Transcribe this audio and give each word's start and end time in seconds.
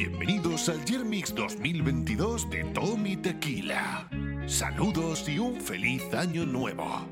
Bienvenidos 0.00 0.68
al 0.68 0.84
Yermix 0.84 1.34
2022 1.34 2.48
de 2.50 2.62
Tommy 2.66 3.16
Tequila. 3.16 4.08
Saludos 4.46 5.28
y 5.28 5.40
un 5.40 5.60
feliz 5.60 6.14
año 6.14 6.46
nuevo. 6.46 7.04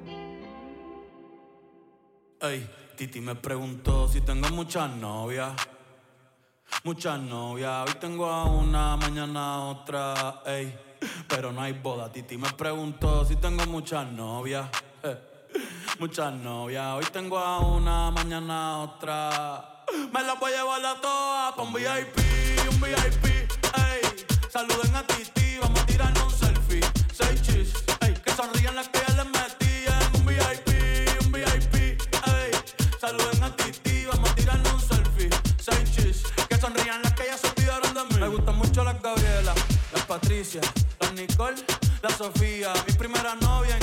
Ey, 2.41 2.71
Titi 2.97 3.21
me 3.21 3.35
preguntó 3.35 4.07
si 4.07 4.21
tengo 4.21 4.49
muchas 4.51 4.89
novias. 4.99 5.51
Muchas 6.85 7.19
novias, 7.19 7.89
hoy 7.89 7.95
tengo 7.99 8.27
a 8.27 8.45
una, 8.45 8.97
mañana 8.97 9.55
a 9.55 9.61
otra, 9.65 10.43
ey. 10.47 10.73
Pero 11.27 11.51
no 11.51 11.63
hay 11.63 11.73
boda, 11.73 12.13
Titi 12.13 12.39
me 12.39 12.51
preguntó 12.51 13.25
si 13.25 13.35
tengo 13.35 13.67
muchas 13.67 14.07
novias. 14.13 14.69
eh, 15.03 15.19
Muchas 15.99 16.33
novias, 16.35 16.95
hoy 16.95 17.07
tengo 17.13 17.37
a 17.37 17.59
una, 17.59 18.13
mañana 18.13 18.75
a 18.75 18.79
otra. 18.79 19.85
Me 20.13 20.23
las 20.23 20.39
voy 20.39 20.53
a 20.53 20.59
llevar 20.59 20.87
a 20.87 21.01
todas 21.01 21.55
pa' 21.55 21.63
un 21.63 21.73
VIP, 21.73 22.36
un 22.77 22.83
VIP, 22.83 23.25
ey. 23.25 24.01
Saluden 24.53 24.95
a 24.95 25.07
Titi, 25.07 25.59
vamos 25.61 25.81
a 25.81 25.87
tirarnos 25.87 26.25
un 26.25 26.39
selfie. 26.39 26.81
Seis 27.13 27.43
chis, 27.43 27.73
ey. 28.01 28.15
Que 28.25 28.31
sonrían 28.33 28.75
las 28.75 28.89
que 28.89 29.01
ya 29.07 29.15
les 29.15 29.27
metí 29.27 29.75
en 29.87 30.21
un 30.21 30.27
VIP, 30.27 30.69
un 31.25 31.33
VIP, 31.33 31.75
ey. 31.75 32.51
Saluden 33.01 33.43
a 33.43 33.57
Titi, 33.57 34.07
vamos 34.07 34.31
a 34.31 34.35
tirarnos 34.35 34.73
un 34.75 34.81
selfie. 34.81 35.31
Seis 35.59 35.91
chis, 35.95 36.23
que 36.49 36.57
sonrían 36.59 37.03
las 37.03 37.13
que 37.15 37.25
ya 37.27 37.39
se 37.39 37.49
olvidaron 37.49 37.95
de 37.95 38.05
mí. 38.05 38.21
Me 38.21 38.29
gustan 38.29 38.57
mucho 38.57 38.85
las 38.85 39.01
Gabriela, 39.01 39.55
las 39.93 40.05
Patricia, 40.05 40.61
las 41.01 41.13
Nicole, 41.13 41.57
la 42.03 42.11
Sofía. 42.11 42.73
Mi 42.87 42.93
primera 42.95 43.35
novia 43.37 43.77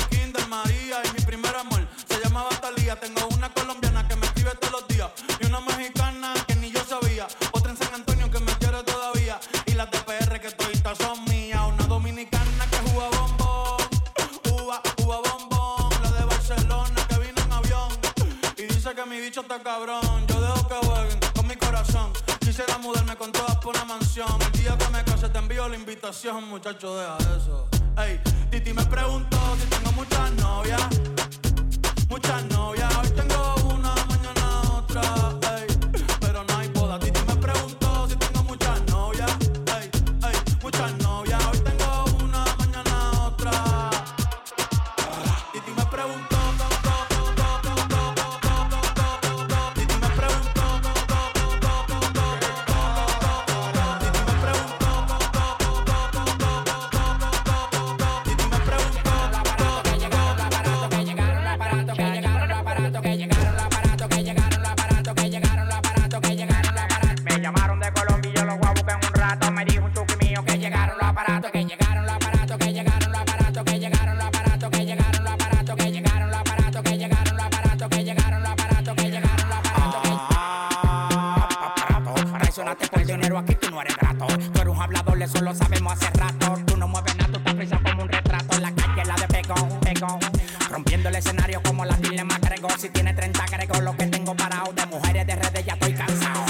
envío 26.14 26.33
la 26.33 26.39
invitación, 26.39 26.50
muchacho, 26.50 26.95
deja 26.95 27.17
eso. 27.38 27.67
Ey, 27.97 28.19
Titi 28.52 28.73
me 28.73 28.86
preguntó 28.86 29.38
si 29.59 29.67
tengo 29.67 29.92
muchas 29.94 30.31
novias. 30.33 30.81
Muchas 32.09 32.44
novias, 32.45 32.95
hoy 32.97 33.09
tengo 33.09 33.56
una, 33.73 33.95
mañana 34.06 34.61
otra. 34.78 35.33
La 92.16 92.24
Dile 92.24 92.34
McGregor. 92.34 92.79
Si 92.79 92.90
tiene 92.90 93.13
30 93.13 93.44
agrego 93.44 93.81
lo 93.81 93.96
que 93.96 94.07
tengo 94.07 94.35
parado. 94.35 94.72
De 94.74 94.85
mujeres 94.85 95.25
de 95.25 95.35
redes 95.35 95.66
ya 95.66 95.74
estoy 95.74 95.94
cansado. 95.94 96.46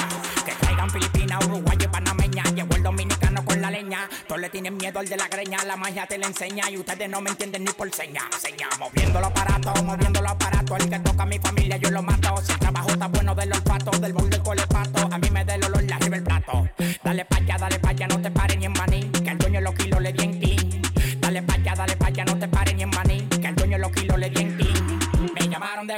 Que 0.46 0.52
traigan 0.54 0.90
Filipinas, 0.90 1.46
Uruguay 1.46 1.78
y 1.80 1.88
Panameña. 1.88 2.44
Llegó 2.56 2.76
el 2.76 2.84
dominicano 2.84 3.46
con 3.46 3.62
la 3.62 3.72
leña. 3.72 4.10
Todos 4.28 4.42
le 4.42 4.50
tienen 4.50 4.78
miedo 4.78 5.00
al 5.00 5.08
de 5.08 5.18
la 5.18 5.28
greña. 5.28 5.64
La 5.66 5.76
magia 5.76 6.06
te 6.06 6.18
la 6.18 6.28
enseña 6.28 6.70
y 6.70 6.78
ustedes 6.78 7.10
no 7.10 7.22
me 7.22 7.30
entienden 7.30 7.64
ni 7.64 7.72
por 7.72 7.94
seña. 7.94 8.22
Seña, 8.40 8.68
moviendo 8.80 9.20
los 9.20 9.30
aparatos, 9.30 9.84
moviendo 9.84 10.22
los 10.22 10.32
aparatos. 10.32 10.80
El 10.80 10.90
que 10.90 11.00
toca 11.00 11.24
a 11.24 11.26
mi 11.26 11.40
familia 11.40 11.78
yo 11.78 11.92
lo 11.92 12.02
mato. 12.02 12.36
Si 12.44 12.52
el 12.52 12.60
trabajo 12.60 12.90
está 12.90 13.08
bueno 13.08 13.36
del 13.36 13.54
olfato, 13.54 13.92
del 14.00 14.14
bol 14.14 14.30
del 14.30 14.42
colepato. 14.42 15.10
A 15.12 15.18
mí 15.18 15.30
me 15.30 15.46
da 15.46 15.56
el 15.56 15.64
olor 15.64 15.84
la 15.84 15.96
arriba 15.96 16.18
el 16.18 16.24
plato. 16.24 16.70
Dale 17.04 17.26
pa' 17.26 17.38
allá, 17.38 17.58
dale 17.58 17.80
pa' 17.80 17.90
allá, 17.90 18.08
no 18.08 18.22
te 18.22 18.32
pares 18.32 18.58
ni 18.58 18.66
en 18.66 18.74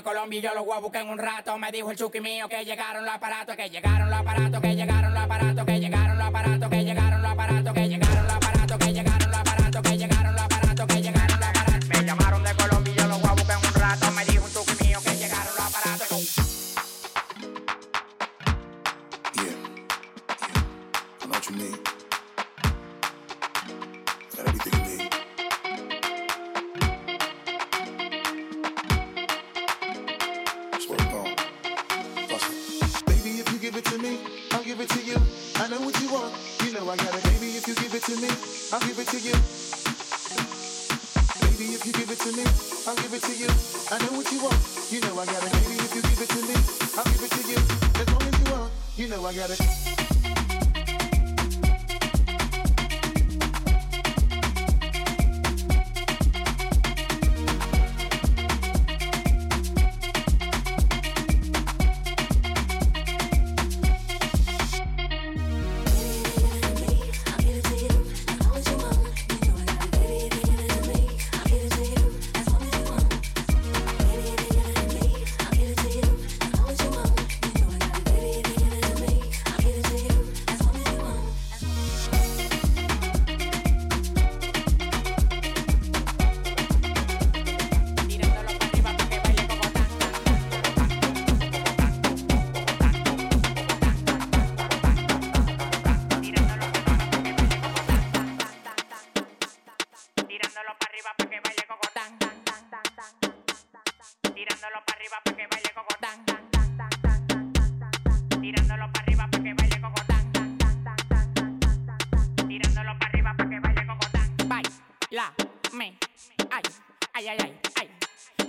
Colombia 0.05 0.37
y 0.37 0.41
yo 0.43 0.53
los 0.53 0.63
voy 0.63 0.77
a 0.77 0.79
buscar 0.79 1.01
en 1.01 1.09
un 1.09 1.17
rato. 1.17 1.57
Me 1.57 1.71
dijo 1.71 1.89
el 1.89 1.97
chuki 1.97 2.21
mío 2.21 2.47
que 2.47 2.63
llegaron 2.63 3.03
los 3.03 3.13
aparatos, 3.13 3.55
que 3.55 3.69
llegaron 3.69 4.07
los 4.07 4.19
aparatos, 4.19 4.61
que 4.61 4.75
llegaron 4.75 5.13
los 5.13 5.23
aparatos, 5.23 5.65
que 5.65 5.74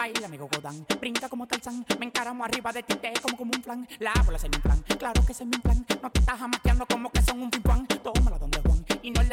Baila, 0.07 0.27
amigo 0.27 0.49
Godán, 0.55 0.87
brinca 1.01 1.29
como 1.29 1.49
Tarzán 1.49 1.85
Me 1.99 2.07
encaramo 2.07 2.45
arriba 2.45 2.73
de 2.73 2.85
ti, 2.85 2.95
te 2.95 3.13
como 3.21 3.37
como 3.37 3.51
un 3.57 3.61
plan 3.61 3.89
La 3.99 4.13
bola 4.25 4.37
es 4.37 4.45
mi 4.45 4.51
plan, 4.51 4.81
claro 4.99 5.21
que 5.27 5.33
es 5.33 5.45
mi 5.45 5.59
plan 5.59 5.85
No 6.01 6.11
te 6.13 6.21
estás 6.21 6.41
amateando 6.41 6.87
como 6.87 7.11
que 7.11 7.21
son 7.23 7.43
un 7.43 7.51
pimpán 7.51 7.89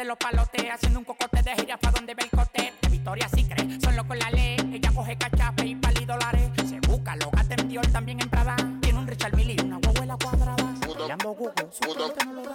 los 0.04 0.18
palotes, 0.18 0.70
haciendo 0.70 0.98
un 0.98 1.04
cocote 1.04 1.42
de 1.42 1.54
jirafa 1.54 1.90
donde 1.90 2.14
ve 2.14 2.24
el 2.24 2.30
cote. 2.30 2.72
De 2.82 2.88
Victoria 2.88 3.28
sí 3.34 3.44
cree, 3.44 3.80
son 3.80 3.96
locos 3.96 4.16
la 4.18 4.30
ley. 4.30 4.56
Ella 4.72 4.90
coge 4.94 5.16
cachape 5.16 5.66
y 5.66 5.76
pali 5.76 6.04
dólares. 6.04 6.50
Se 6.68 6.80
busca, 6.80 7.16
lo 7.16 7.30
gata 7.30 7.54
en 7.58 7.68
Dior, 7.68 7.86
también 7.88 8.20
en 8.20 8.28
Prada. 8.28 8.56
Tiene 8.80 8.98
un 8.98 9.06
Richard 9.06 9.34
Mille 9.34 9.54
y 9.56 9.60
una 9.60 9.78
guaguela 9.78 10.16
cuadrada. 10.16 10.74
Llamo 11.08 11.34
Google, 11.34 11.68
su 11.70 12.24
no 12.24 12.32
lo 12.32 12.42
da. 12.42 12.54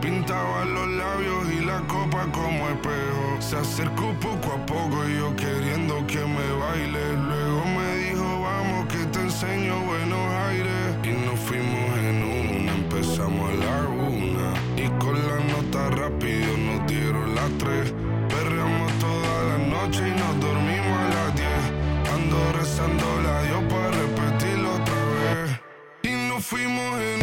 pintaba 0.00 0.64
los 0.64 0.88
labios 0.88 1.52
y 1.52 1.64
la 1.64 1.80
copa 1.86 2.26
como 2.32 2.68
espejo. 2.68 3.36
Se 3.40 3.56
acercó 3.56 4.12
poco 4.20 4.52
a 4.52 4.66
poco 4.66 5.08
y 5.08 5.18
yo 5.18 5.34
queriendo 5.36 6.06
que 6.06 6.20
me 6.20 6.52
baile. 6.52 7.16
Luego 7.16 7.64
me 7.76 7.96
dijo, 7.96 8.40
vamos 8.40 8.86
que 8.88 9.04
te 9.12 9.20
enseño 9.20 9.80
buenos 9.84 10.32
aires. 10.48 10.96
Y 11.04 11.12
nos 11.26 11.38
fuimos 11.40 11.98
en 11.98 12.22
una, 12.22 12.72
empezamos 12.72 13.50
a 13.50 13.54
la 13.54 13.88
una. 13.88 14.48
Y 14.76 14.88
con 14.98 15.14
la 15.14 15.38
nota 15.52 15.90
rápido 15.90 16.56
nos 16.56 16.86
dieron 16.86 17.34
las 17.34 17.50
tres. 17.58 17.92
Perreamos 18.28 18.92
toda 18.98 19.42
la 19.50 19.58
noche 19.58 20.02
y 20.08 20.12
nos 20.12 20.40
dormimos 20.40 20.98
a 20.98 21.08
las 21.14 21.34
diez. 21.36 21.62
Ando 22.14 22.52
rezando 22.52 23.06
la 23.22 23.42
Dios 23.42 23.62
para 23.68 23.90
repetirlo 23.90 24.74
otra 24.74 25.00
vez. 25.20 25.60
Y 26.02 26.28
nos 26.28 26.44
fuimos 26.44 27.00
en 27.00 27.19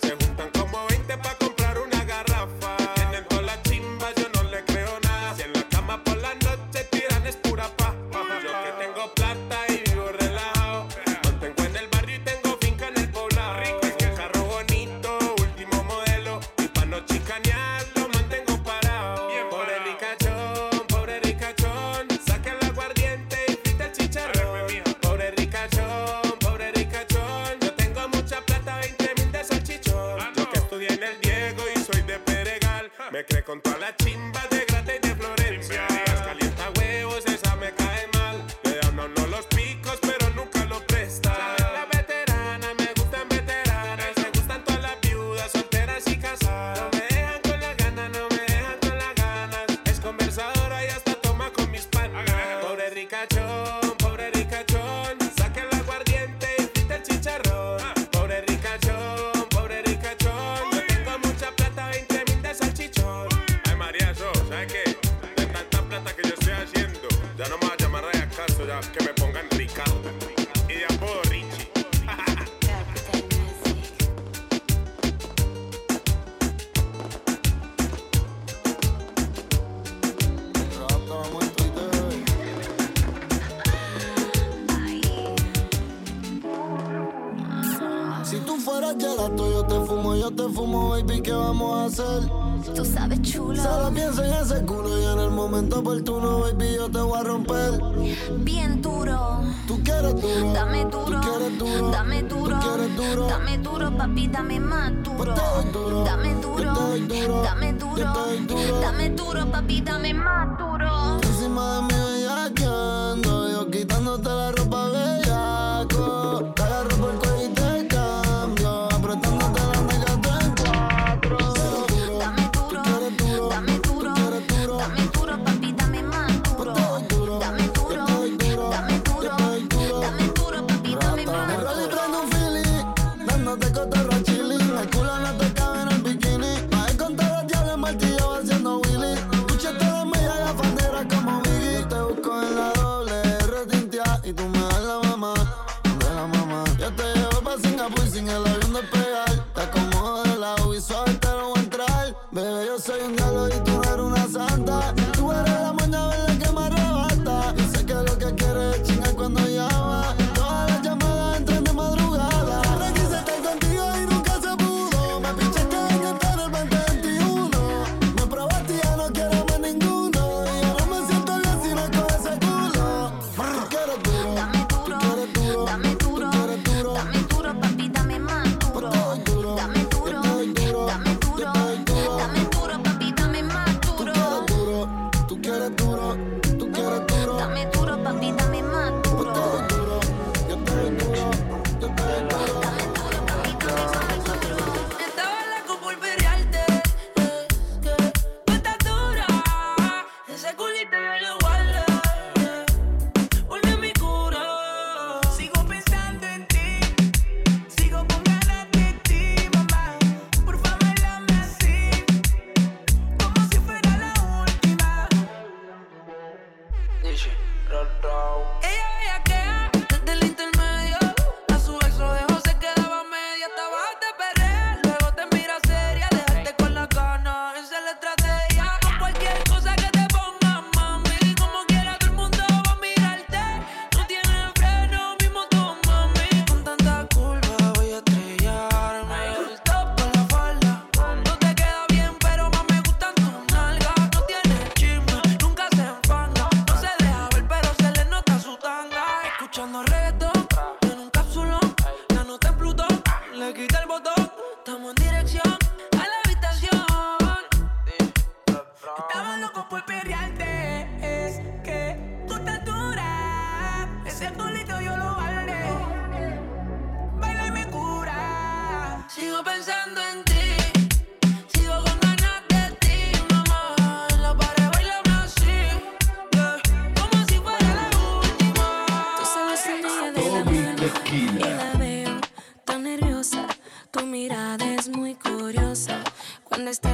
Según 0.00 0.36
tan 0.36 0.51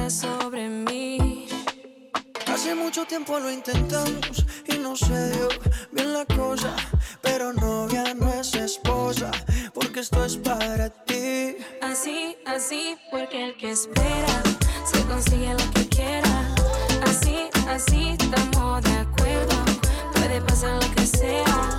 sobre 0.09 0.67
mí. 0.67 1.47
Hace 2.47 2.73
mucho 2.73 3.05
tiempo 3.05 3.37
lo 3.39 3.51
intentamos 3.51 4.45
y 4.65 4.77
no 4.77 4.95
se 4.95 5.31
dio 5.31 5.47
bien 5.91 6.13
la 6.13 6.25
cosa. 6.25 6.75
Pero 7.21 7.53
novia 7.53 8.13
no 8.15 8.33
es 8.33 8.55
esposa, 8.55 9.29
porque 9.73 9.99
esto 9.99 10.25
es 10.25 10.37
para 10.37 10.89
ti. 10.89 11.55
Así, 11.81 12.37
así, 12.45 12.97
porque 13.11 13.49
el 13.49 13.57
que 13.57 13.71
espera 13.71 14.43
se 14.83 15.03
consigue 15.03 15.53
lo 15.53 15.71
que 15.73 15.87
quiera. 15.87 16.55
Así, 17.03 17.49
así, 17.67 18.15
estamos 18.19 18.81
de 18.83 18.93
acuerdo. 18.93 19.55
Puede 20.13 20.41
pasar 20.41 20.83
lo 20.83 20.95
que 20.95 21.05
sea. 21.05 21.78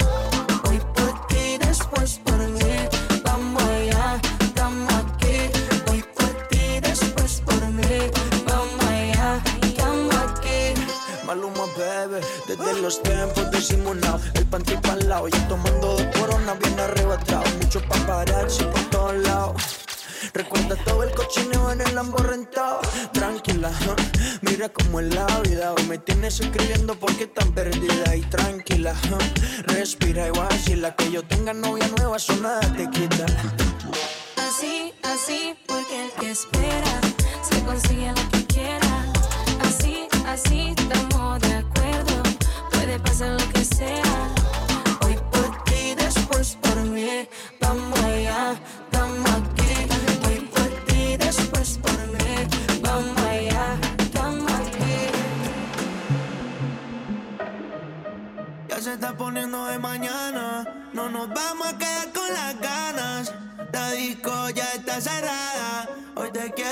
Desde 12.50 12.83
los 12.83 13.00
tiempos 13.00 13.49
disimunados, 13.52 14.23
el 14.35 14.45
panty 14.45 14.76
pa'l 14.78 15.09
lado. 15.09 15.28
Yo 15.28 15.38
tomando 15.47 15.97
dos 15.97 16.07
coronas 16.19 16.59
bien 16.59 16.80
arrebatado. 16.80 17.45
Mucho 17.62 17.80
paparazzi 17.83 18.64
por 18.64 18.83
todos 18.90 19.14
lados. 19.19 19.62
Recuerda 20.35 20.75
todo 20.85 21.04
el 21.04 21.12
cochineo 21.12 21.71
en 21.71 21.80
el 21.80 21.95
Lambo 21.95 22.19
rentado. 22.19 22.80
Tranquila, 23.12 23.71
mira 24.42 24.69
cómo 24.69 24.99
es 24.99 25.14
la 25.14 25.26
vida. 25.42 25.75
Hoy 25.75 25.85
me 25.85 25.99
tienes 25.99 26.40
escribiendo 26.40 26.99
porque 26.99 27.28
tan 27.28 27.52
perdida 27.52 28.16
y 28.16 28.23
tranquila. 28.23 28.95
¿eh? 28.95 29.62
Respira 29.66 30.26
y 30.26 30.30
vacila. 30.30 30.97
Que 30.97 31.12
yo 31.12 31.23
tenga 31.23 31.52
novia 31.54 31.87
nueva, 31.99 32.16
eso 32.16 32.35
nada 32.37 32.62
te 32.76 32.90
quita. 32.90 33.26
Así, 34.37 34.92
así, 35.04 35.54
porque 35.69 36.07
el 36.07 36.11
que 36.19 36.33
espera 36.33 37.00
se 37.49 37.62
consigue 37.62 38.09
lo 38.09 38.28
que 38.30 38.47
quiera. 38.47 39.04
Así, 39.62 40.09
así, 40.26 40.75
estamos 40.76 41.40
de 41.42 41.54
acuerdo. 41.54 42.10
Puede 42.81 42.99
pasar 43.01 43.39
lo 43.39 43.53
que 43.53 43.63
sea. 43.63 44.35
Hoy 45.05 45.15
por 45.31 45.65
ti, 45.65 45.95
después 45.97 46.57
por 46.63 46.77
mí. 46.77 47.29
Vamos 47.61 48.01
allá, 48.01 48.55
estamos 48.85 49.31
aquí. 49.33 49.73
Hoy 50.27 50.41
por 50.55 50.71
ti, 50.87 51.17
después 51.19 51.79
por 51.83 51.99
mí. 52.15 52.49
Vamos 52.81 53.19
allá, 53.19 53.79
estamos 53.99 54.51
aquí. 54.51 54.99
Ya 58.71 58.81
se 58.81 58.95
está 58.95 59.15
poniendo 59.15 59.67
de 59.67 59.79
mañana. 59.79 60.89
No 60.95 61.11
nos 61.11 61.29
vamos 61.29 61.67
a 61.67 61.77
quedar 61.77 62.11
con 62.15 62.33
las 62.33 62.61
ganas. 62.61 63.35
La 63.75 63.91
disco 63.91 64.49
ya 64.55 64.73
está 64.73 65.03
cerrada. 65.03 65.87
Hoy 66.17 66.31
te 66.33 66.51
quiero 66.53 66.70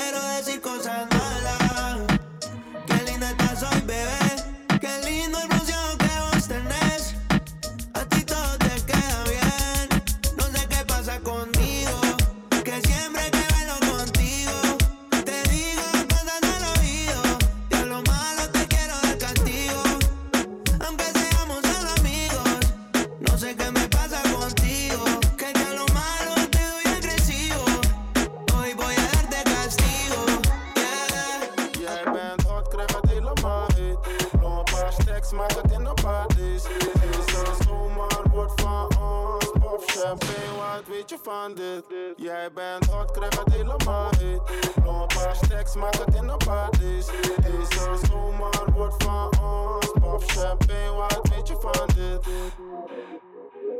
wat 41.09 41.19
je 41.23 41.29
van 41.29 41.53
dit? 41.53 41.83
Jij 42.15 42.51
bent 42.53 42.85
hot, 42.85 43.11
krijg 43.11 43.43
het 43.43 43.53
helemaal 43.53 44.09
heet. 44.17 44.41
Nog 44.83 45.01
een 45.01 45.07
paar 45.07 45.35
stacks, 45.35 45.75
maak 45.75 45.95
het 45.95 46.15
in 46.15 46.27
de 46.27 46.37
parties. 46.45 47.05
Deze 47.41 48.07
zomer 48.07 48.71
wordt 48.73 49.03
van 49.03 49.39
ons. 49.41 49.91
Pop 49.99 50.23
champagne, 50.25 50.93
wat 50.93 51.29
weet 51.35 51.47
je 51.47 51.57
van 51.59 51.87
dit? 51.95 52.27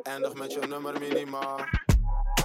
Eindig 0.03 0.33
met 0.33 0.53
je 0.53 0.59
nummer 0.59 0.99
minimaal. 0.99 1.59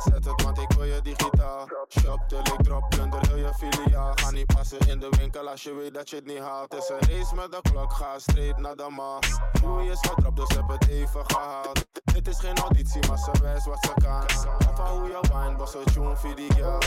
Zet 0.05 0.25
het, 0.25 0.43
want 0.43 0.59
ik 0.59 0.71
wil 0.71 0.85
je 0.85 1.00
digitaal. 1.03 1.69
Shop 1.88 2.21
till 2.29 2.38
ik 2.38 2.62
drop, 2.62 2.88
plunder 2.88 3.21
heel 3.29 3.37
je 3.37 3.55
filiaal. 3.55 4.12
Ga 4.14 4.31
niet 4.31 4.47
passen 4.47 4.88
in 4.88 4.99
de 4.99 5.09
winkel 5.19 5.49
als 5.49 5.62
je 5.62 5.75
weet 5.75 5.95
dat 5.95 6.11
je 6.11 6.17
het 6.17 6.26
niet 6.26 6.38
haalt. 6.38 6.75
Is 6.75 6.88
een 6.88 7.09
race 7.09 7.35
met 7.35 7.53
de 7.53 7.61
klok, 7.71 7.93
ga 7.93 8.19
straight 8.19 8.59
naar 8.59 8.76
de 8.76 8.88
mall. 8.91 9.19
Groei 9.53 9.91
is 9.91 10.00
gedropt, 10.00 10.37
dus 10.37 10.57
heb 10.57 10.69
het 10.69 10.88
even 10.88 11.25
gehaald. 11.26 11.94
Dit 12.25 12.33
is 12.35 12.40
geen 12.40 12.57
auditie, 12.57 13.07
maar 13.09 13.19
ze 13.19 13.31
wijst 13.43 13.66
wat 13.66 13.78
ze 13.81 13.93
kan. 14.02 14.23
Of 14.23 14.75
van 14.75 14.87
hoe 14.87 15.09
je 15.09 15.21
wine, 15.33 15.57
was 15.57 15.75
een 15.75 15.85
tune 15.93 16.16
voor 16.16 16.35
die 16.35 16.52
girl. 16.52 16.83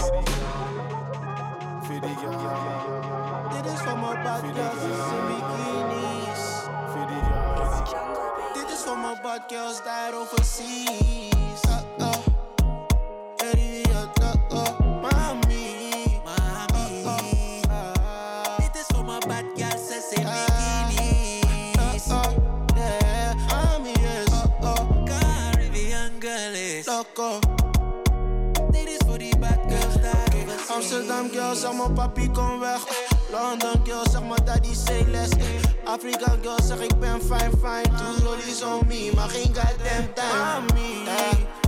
Voor 1.82 2.02
die 2.02 2.15
girl. 2.17 3.62
Dit 3.62 3.71
is 3.73 3.80
voor 3.80 3.97
mijn 3.97 4.23
bad 4.23 4.39
girls 4.39 4.84
in 4.84 5.26
bikinis. 5.28 6.41
Voor 6.91 7.08
die 7.08 7.23
girl. 7.23 8.54
Dit 8.54 8.69
is 8.69 8.84
voor 8.86 8.97
mijn 8.97 9.21
bad 9.21 9.41
girls 9.47 9.84
daar 9.84 10.13
overseas. 10.13 11.27
Zeg 31.60 31.74
maar 31.74 31.91
papi 31.91 32.32
kom 32.32 32.60
weg. 32.60 32.82
London 33.32 33.82
girls, 33.84 34.12
zeg 34.12 34.24
maar 34.24 34.43
daddy 34.46 34.74
say 34.74 35.06
less. 35.12 35.30
Afrika 35.86 36.36
girls, 36.41 36.67
zeg 36.67 36.80
ik 36.80 37.00
ben 37.00 37.22
fine 37.22 37.52
fine. 37.63 37.96
Two 37.98 38.24
lollies 38.24 38.63
on 38.63 38.88
me, 38.88 39.12
maar 39.15 39.30
geen 39.30 39.46
goddamn 39.56 40.13
time. 40.13 40.34
Mami, 40.34 41.08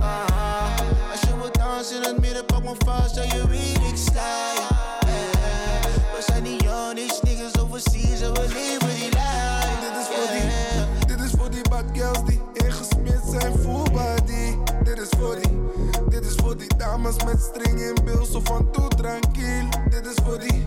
ah, 0.02 1.10
als 1.12 1.20
je 1.20 1.36
wilt 1.36 1.54
dansen 1.54 1.96
in 1.96 2.02
het 2.02 2.20
midden, 2.20 2.46
pak 2.46 2.62
me 2.62 2.74
vast, 2.84 3.14
zou 3.14 3.26
je 3.26 3.48
weet 3.48 3.76
ik 3.76 3.96
sta. 3.96 4.52
Eh, 5.00 5.84
We 6.14 6.22
zijn 6.26 6.42
die 6.42 6.62
jongens, 6.62 7.20
niggas 7.22 7.58
overseas 7.62 8.20
en 8.20 8.32
we 8.32 8.46
leven 8.52 8.94
die 8.94 9.08
life. 9.08 9.76
Dit 9.80 9.96
is 10.00 10.06
voor 10.16 10.28
die, 10.32 11.06
dit 11.16 11.24
is 11.24 11.30
voor 11.38 11.50
die 11.50 11.68
bad 11.68 11.84
girls 11.92 12.24
die 12.24 12.40
ingesmeerd 12.52 13.22
zijn 13.30 13.52
full 13.58 13.90
body. 13.92 14.56
Dit 14.84 14.98
is 14.98 15.08
voor 15.18 15.36
die, 15.40 15.58
dit 16.20 16.30
is 16.30 16.34
voor 16.36 16.56
die 16.56 16.76
dames 16.76 17.24
met 17.24 17.40
string 17.40 17.80
in 17.80 17.96
bil, 18.04 18.24
zo 18.24 18.40
van 18.44 18.70
toe 18.72 18.88
tranquil. 18.88 19.68
Dit 19.90 20.06
is 20.06 20.14
voor 20.24 20.38
die, 20.38 20.66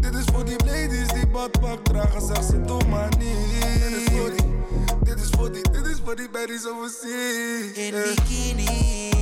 dit 0.00 0.14
is 0.14 0.24
voor 0.32 0.44
die 0.44 0.64
ladies 0.64 1.08
die 1.08 1.26
badpak 1.26 1.84
dragen, 1.84 2.20
zeg 2.26 2.42
ze 2.44 2.60
doe 2.64 2.84
maar 2.88 3.08
niet. 3.18 3.62
Dit 3.82 3.96
is 3.96 4.16
voor 4.18 4.30
die, 4.36 4.46
dit 5.02 5.20
is 5.20 5.28
voor 5.30 5.52
die, 5.52 5.62
dit 5.70 5.86
is 5.86 6.00
voor 6.04 6.16
die 6.16 6.28
baddies 6.30 6.66
overseas. 6.66 7.72
In 7.74 7.94
Eh. 7.94 8.14
bikini. 8.14 9.12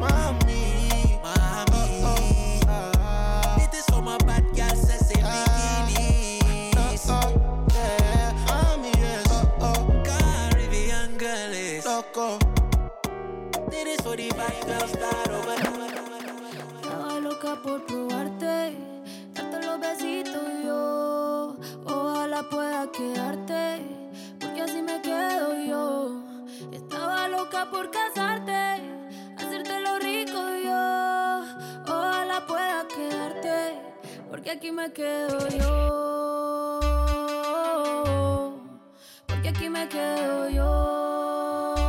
Mami, 0.00 0.41
Ojalá 22.42 22.50
pueda 22.50 22.90
quedarte, 22.90 23.82
porque 24.40 24.62
así 24.62 24.82
me 24.82 25.00
quedo 25.00 25.54
yo. 25.64 26.24
Estaba 26.72 27.28
loca 27.28 27.70
por 27.70 27.88
casarte, 27.90 28.82
hacerte 29.36 29.80
lo 29.80 29.98
rico 30.00 30.40
yo. 30.64 31.42
Ojalá 31.86 32.44
pueda 32.46 32.88
quedarte, 32.88 33.78
porque 34.28 34.50
aquí 34.50 34.72
me 34.72 34.92
quedo 34.92 35.48
yo. 35.50 36.80
Porque 39.26 39.48
aquí 39.50 39.68
me 39.68 39.88
quedo 39.88 40.48
yo. 40.48 41.81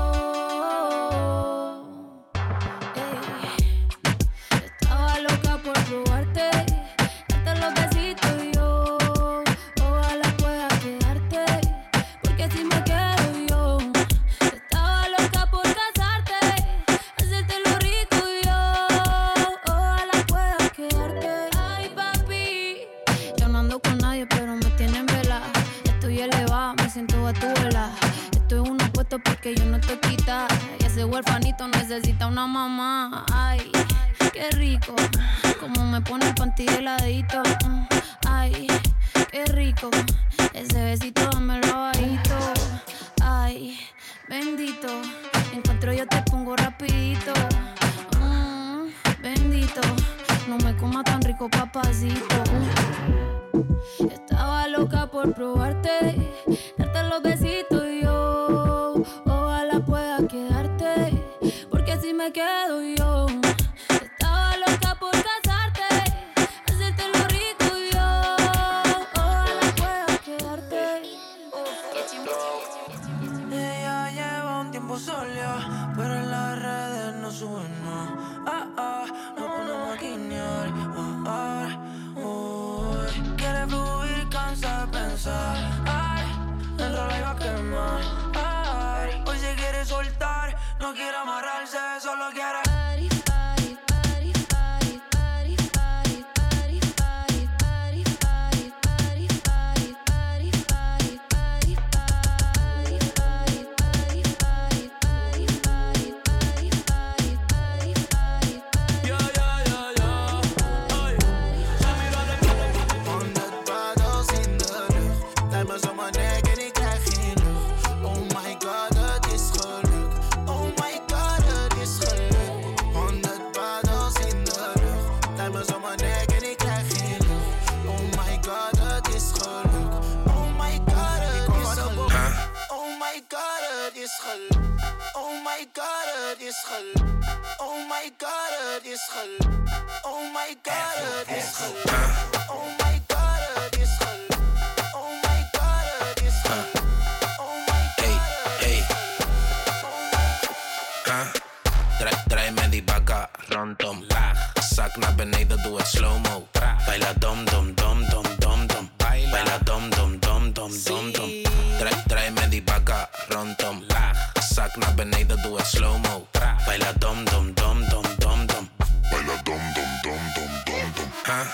Draai, 151.99 152.15
draai 152.27 152.51
met 152.51 152.71
die 152.71 152.84
bakka 152.84 153.29
rondom. 153.49 154.03
Laag. 154.08 154.51
Zak 154.73 154.97
naar 154.97 155.15
beneden, 155.15 155.62
doe 155.63 155.77
het 155.77 155.88
slow-mo. 155.88 156.47
Baila 156.86 157.13
dom, 157.19 157.45
dom, 157.45 157.73
dom, 157.75 158.06
dom, 158.10 158.25
dom, 158.39 158.67
dom. 158.67 158.89
Baila 159.32 159.58
dom, 159.63 159.89
dom, 159.89 160.19
dom, 160.19 160.53
dom, 160.53 160.71
dom, 160.84 161.12
dom. 161.12 161.29
Draai, 161.77 161.95
draai 162.08 162.32
met 162.32 162.51
die 162.51 162.63
bakka 162.63 163.10
rondom. 163.29 163.84
Laag. 163.88 164.32
Zak 164.53 164.75
naar 164.75 164.93
beneden, 164.93 165.41
doe 165.41 165.58
het 165.58 165.67
slow-mo. 165.67 166.27
Baila 166.65 166.93
dom, 166.99 167.23
dom, 167.25 167.53
dom, 167.53 167.89
dom, 167.89 168.06
dom, 168.17 168.45
dom. 168.45 168.69
Baila 169.12 169.36
dom, 169.43 169.62
dom, 169.73 169.91
dom, 170.01 170.21
dom, 170.36 170.51
dom, 170.65 170.91
dom. 170.95 171.12
Ah. 171.25 171.47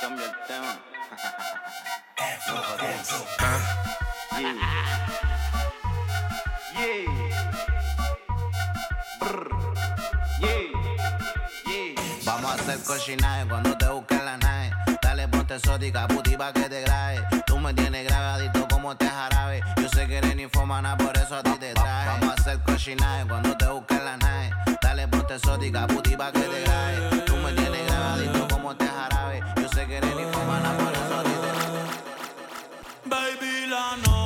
Cambia 0.00 0.26
el 0.26 0.46
tema. 0.46 0.78
Vamos 12.24 12.50
a 12.50 12.54
hacer 12.54 12.78
cochinaje 12.84 13.48
cuando 13.48 13.76
te 13.76 13.88
busques 13.88 14.22
la 14.22 14.36
nave. 14.36 14.70
Dale 15.02 15.26
ponte 15.28 15.56
exótica, 15.56 16.06
puti 16.06 16.36
pa' 16.36 16.52
que 16.52 16.68
te 16.68 16.82
grabe. 16.82 17.24
Tú 17.46 17.58
me 17.58 17.74
tienes 17.74 18.06
grabadito 18.06 18.68
como 18.68 18.92
este 18.92 19.08
jarabe. 19.08 19.62
Yo 19.76 19.88
sé 19.88 20.06
que 20.06 20.18
eres 20.18 20.36
ninfomana, 20.36 20.96
por 20.96 21.16
eso 21.16 21.36
a 21.36 21.42
ti 21.42 21.58
te 21.58 21.72
traje. 21.72 22.08
Vamos 22.08 22.28
a 22.28 22.40
hacer 22.40 22.60
cochinaje 22.60 23.26
cuando 23.26 23.56
te 23.56 23.66
busques 23.66 24.02
la 24.04 24.16
nave. 24.18 24.52
Dale 24.80 25.08
ponte 25.08 25.34
exótica, 25.34 25.86
puti 25.86 26.16
pa' 26.16 26.30
que 26.30 26.40
te 26.40 26.60
grabe. 26.60 27.22
Tú 27.22 27.36
me 27.36 27.52
tienes 27.52 27.86
grabadito 27.86 28.46
como 28.48 28.72
este 28.72 28.86
jarabe. 28.86 29.42
Yo 29.56 29.68
sé 29.68 29.86
que 29.86 29.96
eres 29.96 30.14
ninfomana, 30.14 30.76
por 30.76 30.92
eso 30.92 31.18
a 31.18 31.22
ti 31.24 31.30
te 31.30 31.48
traje. 31.48 31.80
Baby, 33.06 33.66
la 33.68 33.96
nota 33.96 34.17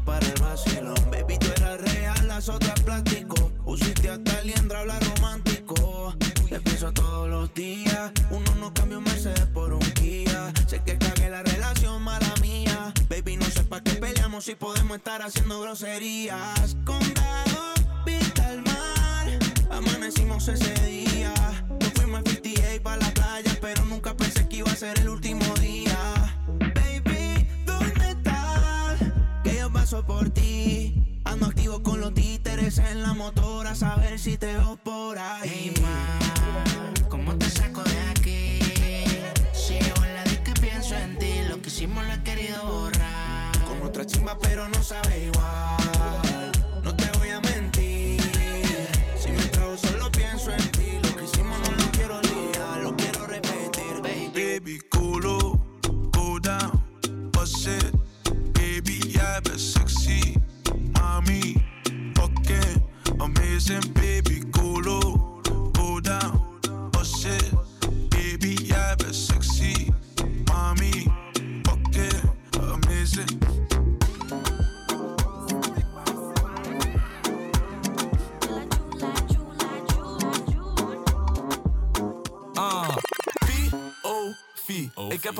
para 0.00 0.26
el 0.26 0.32
para 0.34 0.50
vacilón. 0.50 0.94
Baby, 1.10 1.38
tú 1.38 1.46
eras 1.56 1.80
real, 1.80 2.28
las 2.28 2.48
otras 2.48 2.80
plástico. 2.80 3.52
Usiste 3.64 4.08
hasta 4.08 4.40
el 4.40 4.48
liendra, 4.48 4.80
habla 4.80 4.98
romántico. 5.00 6.14
Te 6.48 6.60
pienso 6.60 6.92
todos 6.92 7.28
los 7.28 7.52
días. 7.54 8.12
Uno 8.30 8.54
no 8.56 8.72
cambia 8.72 8.98
un 8.98 9.04
Mercedes 9.04 9.46
por 9.52 9.72
un 9.72 9.80
Kia. 9.80 10.52
Sé 10.66 10.82
que 10.84 10.98
cagué 10.98 11.30
la 11.30 11.42
relación, 11.42 12.02
mala 12.02 12.32
mía. 12.40 12.92
Baby, 13.08 13.36
no 13.36 13.46
sé 13.46 13.64
pa' 13.64 13.82
qué 13.82 13.92
peleamos 13.92 14.44
si 14.44 14.54
podemos 14.54 14.96
estar 14.96 15.22
haciendo 15.22 15.60
groserías. 15.60 16.76
Condado, 16.84 17.74
vista 18.04 18.48
al 18.48 18.62
mar. 18.62 19.38
Amanecimos 19.70 20.48
ese 20.48 20.74
día. 20.86 21.34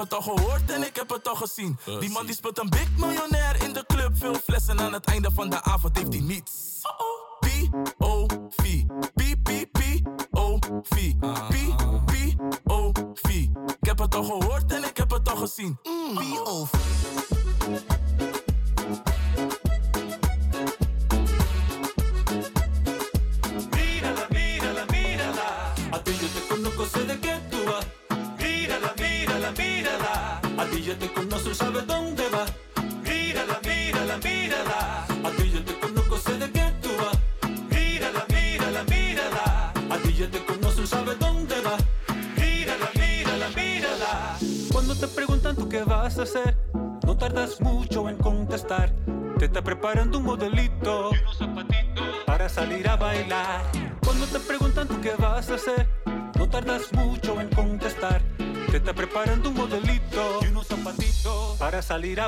Het 0.04 0.14
al 0.14 0.22
gehoord 0.22 0.70
en 0.70 0.82
ik 0.82 0.96
heb 0.96 1.10
het 1.10 1.28
al 1.28 1.34
gezien. 1.34 1.78
Die 2.00 2.10
man 2.10 2.26
die 2.26 2.34
speelt 2.34 2.58
een 2.58 2.68
big 2.68 2.88
miljonair 2.96 3.62
in 3.62 3.72
de 3.72 3.84
club. 3.86 4.10
Veel 4.18 4.34
flessen 4.34 4.80
aan 4.80 4.92
het 4.92 5.04
einde 5.04 5.30
van 5.34 5.50
de 5.50 5.62
avond 5.62 5.96
heeft 5.96 6.12
hij 6.12 6.22
niets. 6.22 6.63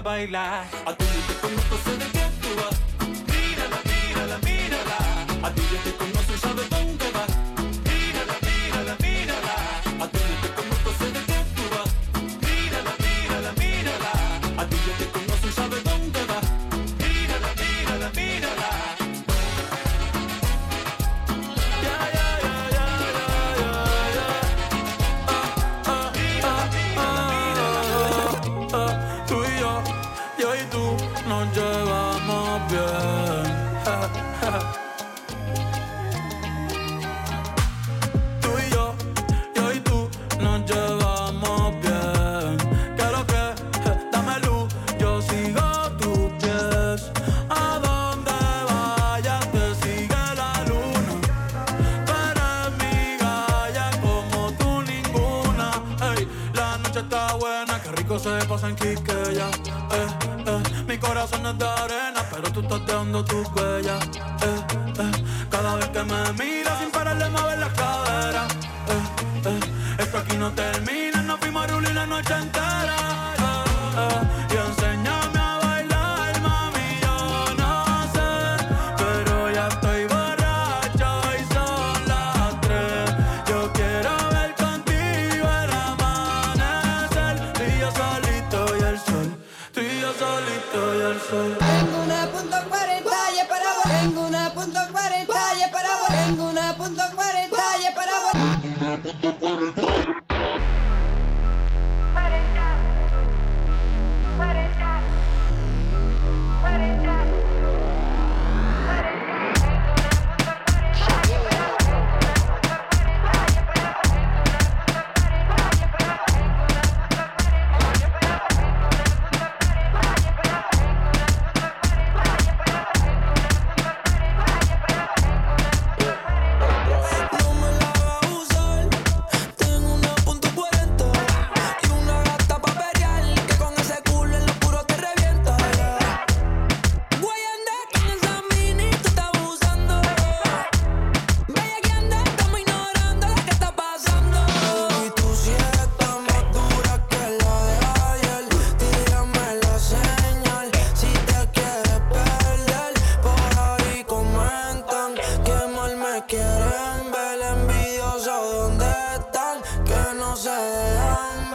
Bailar. 0.07 0.65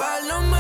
paloma. 0.02 0.51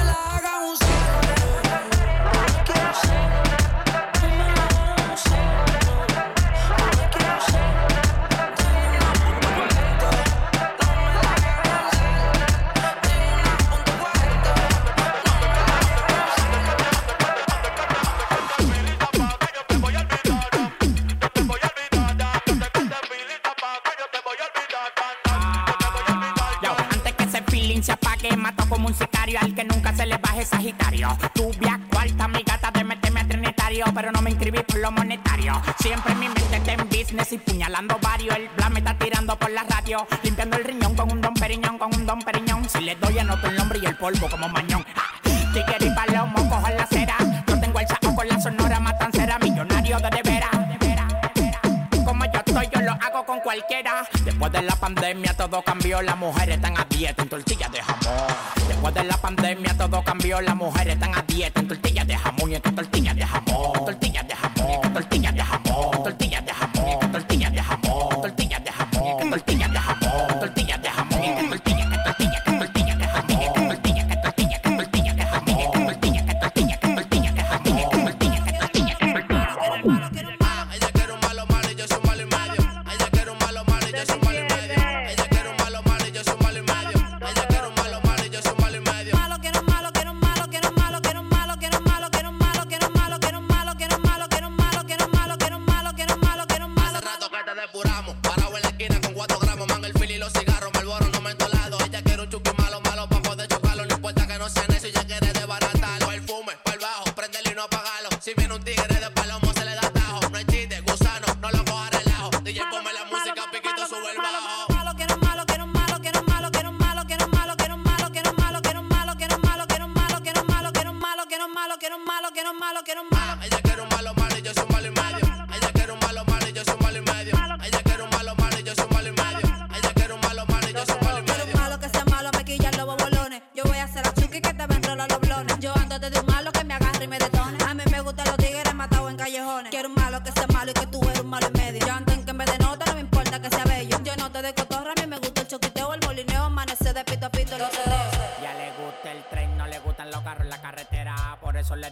Polvo 44.02 44.28
como 44.28 44.50
mañón. 44.50 44.71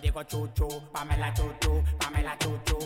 Digo 0.09 0.23
chuchu, 0.23 0.67
Pamela 0.91 1.31
chuchu, 1.31 1.83
Pamela 1.99 2.35
chuchu, 2.37 2.77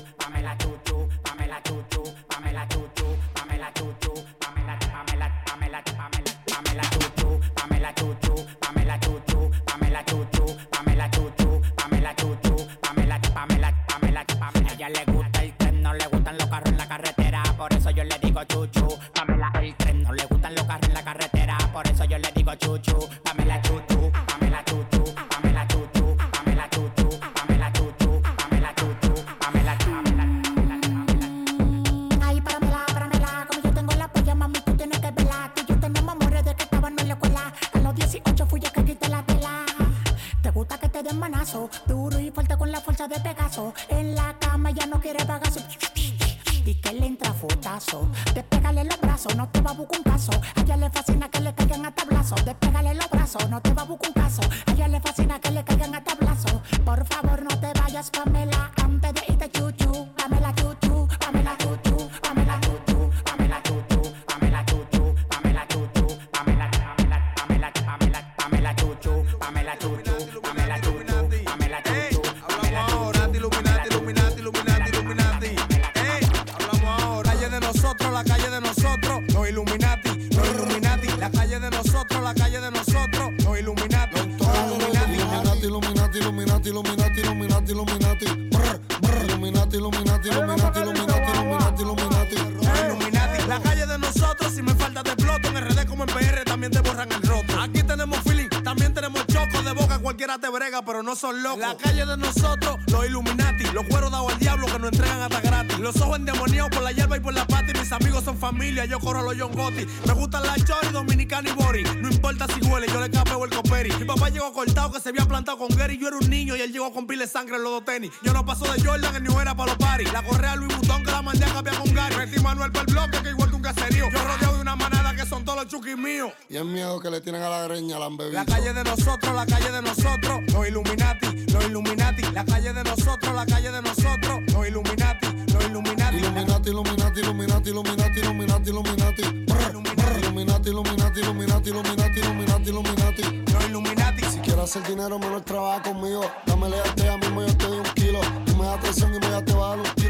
de 102.06 102.18
nosotros, 102.18 102.78
los 102.92 103.06
Illuminati, 103.06 103.64
los 103.74 103.86
cueros 103.86 104.12
dados 104.12 104.34
al 104.34 104.40
diablo 104.40 104.66
que 104.68 104.80
nos 104.80 104.92
entregan 104.92 105.22
hasta 105.22 105.42
gratis. 105.42 105.80
Los 105.80 105.96
ojos 106.02 106.18
endemoniados 106.18 106.70
por 106.72 106.84
la 106.84 106.92
hierba 106.92 107.18
y 107.18 107.20
por 107.20 107.34
la 107.34 107.46
pata, 107.48 107.72
y 107.74 107.80
mis 107.80 107.92
amigos 107.92 108.24
son 108.24 108.38
familia, 108.38 108.86
yo 108.86 109.00
corro 109.00 109.20
a 109.20 109.24
los 109.24 109.36
John 109.38 109.54
Gotti. 109.54 109.86
Me 110.06 110.14
gustan 110.14 110.44
las 110.44 110.64
chori, 110.66 110.90
dominicana 110.92 111.50
y 111.50 111.54
bori. 111.54 111.84
No 111.84 112.10
importa 112.10 112.48
si 112.48 112.66
huele, 112.68 112.88
yo 112.88 113.00
le 113.00 113.10
capeo 113.10 113.46
el 113.46 113.52
coperi. 113.52 113.92
Mi 113.98 114.06
papá 114.06 114.30
llegó 114.30 114.52
cortado 114.54 114.92
que 114.92 115.00
se 115.00 115.10
había 115.10 115.26
plantado 115.26 115.58
con 115.58 115.70
Gary, 115.70 115.98
yo 115.98 116.08
era 116.08 116.18
un 116.18 116.30
niño 116.30 116.56
y 116.56 116.62
él 116.62 116.72
llegó 116.72 116.92
con 116.94 117.08
pile 117.08 117.26
de 117.26 117.32
sangre 117.32 117.56
en 117.58 117.64
los 117.64 117.72
dos 117.72 117.86
tenis. 117.86 118.12
Yo 118.24 118.34
no 118.34 118.46
paso 118.46 118.72
de 118.72 118.84
Jordan, 118.84 119.16
el 119.16 119.24
New 119.24 119.40
era 119.40 119.56
para 119.56 119.72
los 119.72 119.78
paris. 119.78 120.12
La 120.12 120.24
correa 120.24 120.56
Louis 120.56 120.76
Vuitton 120.76 121.04
que 121.04 121.12
la 121.12 121.22
mandé 121.22 121.46
a 121.46 121.54
cambiar 121.54 121.78
con 121.78 121.94
Gary. 121.94 122.16
Metí 122.16 122.40
Manuel 122.42 122.72
para 122.72 122.86
el 122.86 122.94
bloque 122.94 123.24
que 123.24 123.30
igual 123.30 123.50
que 123.50 123.56
un 123.56 123.62
caserío. 123.62 124.10
Yo 124.12 124.24
rodeado 124.24 124.56
de 124.56 124.62
una 124.62 124.76
manada 124.76 125.16
que 125.16 125.26
son 125.26 125.44
todos 125.46 125.64
los 125.64 125.68
chuquis 125.68 125.98
míos. 125.98 126.32
Y 126.50 126.58
el 126.58 126.66
miedo 126.66 127.00
que 127.00 127.10
le 127.10 127.22
tienen 127.22 127.42
a 127.42 127.50
la 127.50 127.64
greña, 127.68 128.00
la 128.00 128.06
han 128.06 128.18
bebido. 128.18 128.40
La 128.40 128.46
calle 128.46 128.74
de 128.74 128.84
nosotros, 128.84 129.34
la 129.34 129.46
calle 129.46 129.72
de 129.72 129.82
nosotros, 129.82 130.42
los 130.54 130.68
Illuminati, 130.68 131.46
los 131.64 131.70
Illuminati. 131.70 132.22
La 132.34 132.44
calle 132.44 132.74
de 132.74 132.84
nosotros, 132.84 133.34
la 133.34 133.46
calle 133.46 133.72
de 133.72 133.82
nosotros, 133.82 134.40
los 134.54 134.68
Illuminati, 134.68 135.28
los 135.54 135.66
Illuminati. 135.66 136.18
Illuminati, 136.18 136.70
Illuminati, 136.70 137.20
Illuminati, 137.20 137.70
Illuminati, 137.70 138.20
Illuminati, 138.20 138.70
Illuminati. 138.70 139.22
Illuminati, 139.24 140.70
Illuminati, 140.70 141.20
Illuminati, 141.20 141.70
Illuminati, 141.70 142.20
Illuminati, 142.20 142.70
Illuminati. 142.70 143.24
Los 143.52 143.66
Illuminati. 143.66 144.26
Si 144.26 144.40
quieres 144.40 144.64
hacer 144.64 144.84
dinero, 144.84 145.20
menos 145.20 145.44
trabaja 145.46 145.82
conmigo. 145.82 146.30
Dame 146.46 146.70
leerte 146.70 147.10
a 147.10 147.18
mismo 147.18 147.42
yo 147.42 147.58
te 147.58 147.66
doy 147.66 147.78
un 147.78 147.94
kilo. 147.96 148.20
Tú 148.46 148.56
me 148.56 148.66
das 148.66 148.78
atención 148.78 149.14
y 149.14 149.20
me 149.20 149.30
das 149.30 149.46
te 149.46 149.54
va 149.54 149.66
a 149.66 149.70
dar 149.70 149.80
un 149.80 150.03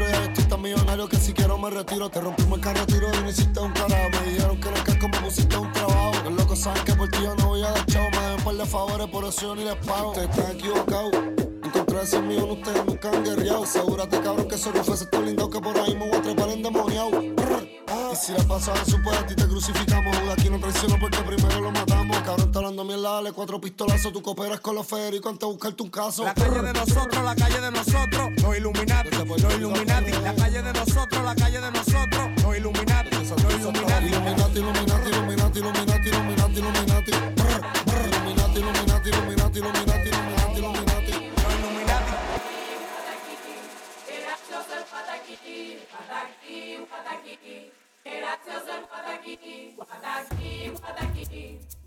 millonario 0.64 1.06
que 1.08 1.16
si 1.16 1.32
quiero 1.32 1.58
me 1.58 1.70
retiro. 1.70 2.08
Te 2.08 2.20
rompimos 2.20 2.58
el 2.58 2.64
carro 2.64 2.86
tiro 2.86 3.08
y 3.14 3.22
no 3.22 3.28
hiciste 3.28 3.60
un 3.60 3.72
carajo. 3.72 4.10
Me 4.10 4.32
dijeron 4.32 4.60
que 4.60 4.68
eres 4.68 4.82
casco, 4.82 5.08
me 5.08 5.20
pusiste 5.20 5.56
un 5.56 5.72
trabajo. 5.72 6.12
Los 6.24 6.32
locos 6.32 6.58
saben 6.58 6.84
que 6.84 6.94
por 6.94 7.08
ti 7.10 7.18
yo 7.22 7.34
no 7.36 7.48
voy 7.48 7.62
a 7.62 7.70
dar 7.70 7.86
chavo. 7.86 8.10
Me 8.10 8.18
den 8.18 8.38
un 8.38 8.44
par 8.44 8.54
de 8.54 8.66
favores, 8.66 9.06
por 9.08 9.24
eso 9.24 9.40
yo 9.42 9.54
ni 9.54 9.64
les 9.64 9.76
pago. 9.76 10.10
Ustedes 10.10 10.30
están 10.30 10.50
equivocados. 10.52 11.53
Ese 12.02 12.20
mío, 12.20 12.46
ustedes 12.52 12.84
nunca 12.84 13.08
han 13.08 13.24
guerreado. 13.24 13.64
Asegúrate, 13.64 14.20
cabrón, 14.20 14.48
que 14.48 14.56
un 14.56 14.84
fuese 14.84 15.06
todo 15.06 15.22
lindo 15.22 15.48
que 15.48 15.60
por 15.60 15.78
ahí 15.78 15.94
me 15.94 16.08
voy 16.08 16.18
a 16.18 16.22
trepar 16.22 16.48
endemoniado. 16.50 17.10
Brr. 17.10 17.68
Y 18.12 18.16
si 18.16 18.32
le 18.32 18.42
pasa 18.44 18.72
eso, 18.74 18.98
pues 19.02 19.16
a 19.16 19.26
ti 19.26 19.34
te 19.34 19.46
crucificamos. 19.46 20.16
Judas 20.18 20.38
aquí 20.38 20.50
no 20.50 20.60
traiciono 20.60 20.96
porque 21.00 21.18
primero 21.18 21.60
lo 21.60 21.70
matamos. 21.70 22.16
Cabrón, 22.18 22.46
está 22.46 22.58
hablando 22.58 22.84
mierda, 22.84 23.14
dale 23.14 23.32
cuatro 23.32 23.60
pistolazos. 23.60 24.12
Tú 24.12 24.22
cooperas 24.22 24.60
con 24.60 24.74
los 24.74 24.86
federicos 24.86 25.32
antes 25.32 25.48
de 25.48 25.52
buscarte 25.52 25.82
un 25.82 25.90
caso. 25.90 26.24
La 26.24 26.34
calle 26.34 26.62
de 26.62 26.72
nosotros, 26.72 27.24
la 27.24 27.34
calle 27.34 27.60
de 27.60 27.70
nosotros, 27.70 28.30
los 28.42 28.56
Illuminati, 28.56 29.10
los 29.10 29.54
Illuminati. 29.54 30.10
La 30.22 30.34
calle 30.34 30.62
de 30.62 30.72
nosotros, 30.72 31.24
la 31.24 31.34
calle 31.34 31.60
de 31.60 31.70
nosotros, 31.70 32.30
los 32.42 32.56
Illuminati, 32.56 33.10
los 33.10 33.54
Illuminati. 33.54 34.06
Illuminati, 34.06 34.58
Illuminati, 34.58 35.08
Illuminati, 35.08 35.58
Illuminati. 35.58 36.08
Illuminati, 36.08 36.58
Illuminati, 36.58 37.10
Illuminati, 37.10 38.60
Illuminati, 38.60 39.08
Illuminati, 39.08 39.58
Illuminati. 39.58 40.13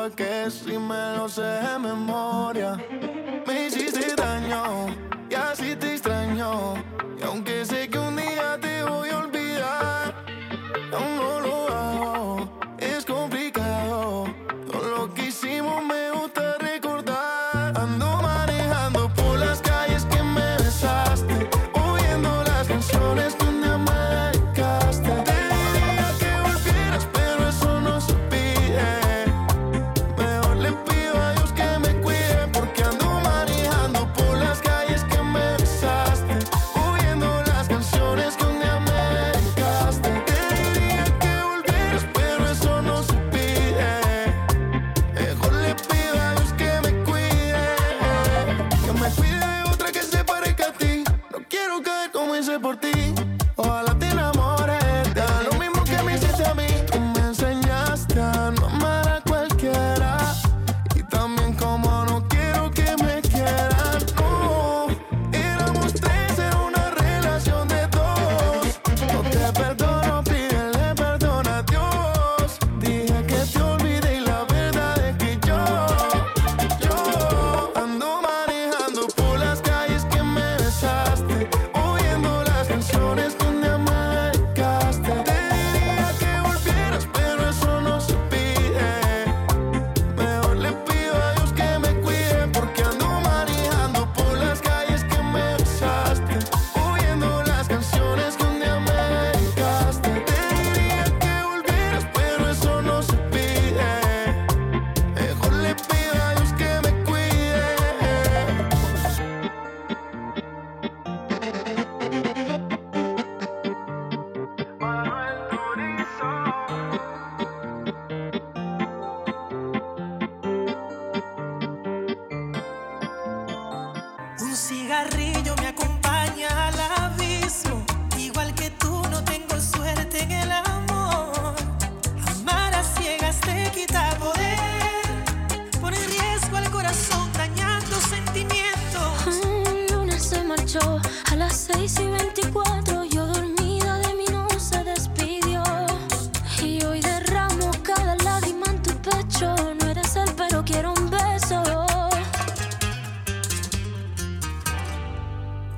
pa' 0.00 0.10
qué 0.16 0.50
si 0.50 0.78
me 0.78 1.16
lo 1.16 1.28
sé 1.28 1.42
de 1.42 1.78
memoria. 1.78 2.78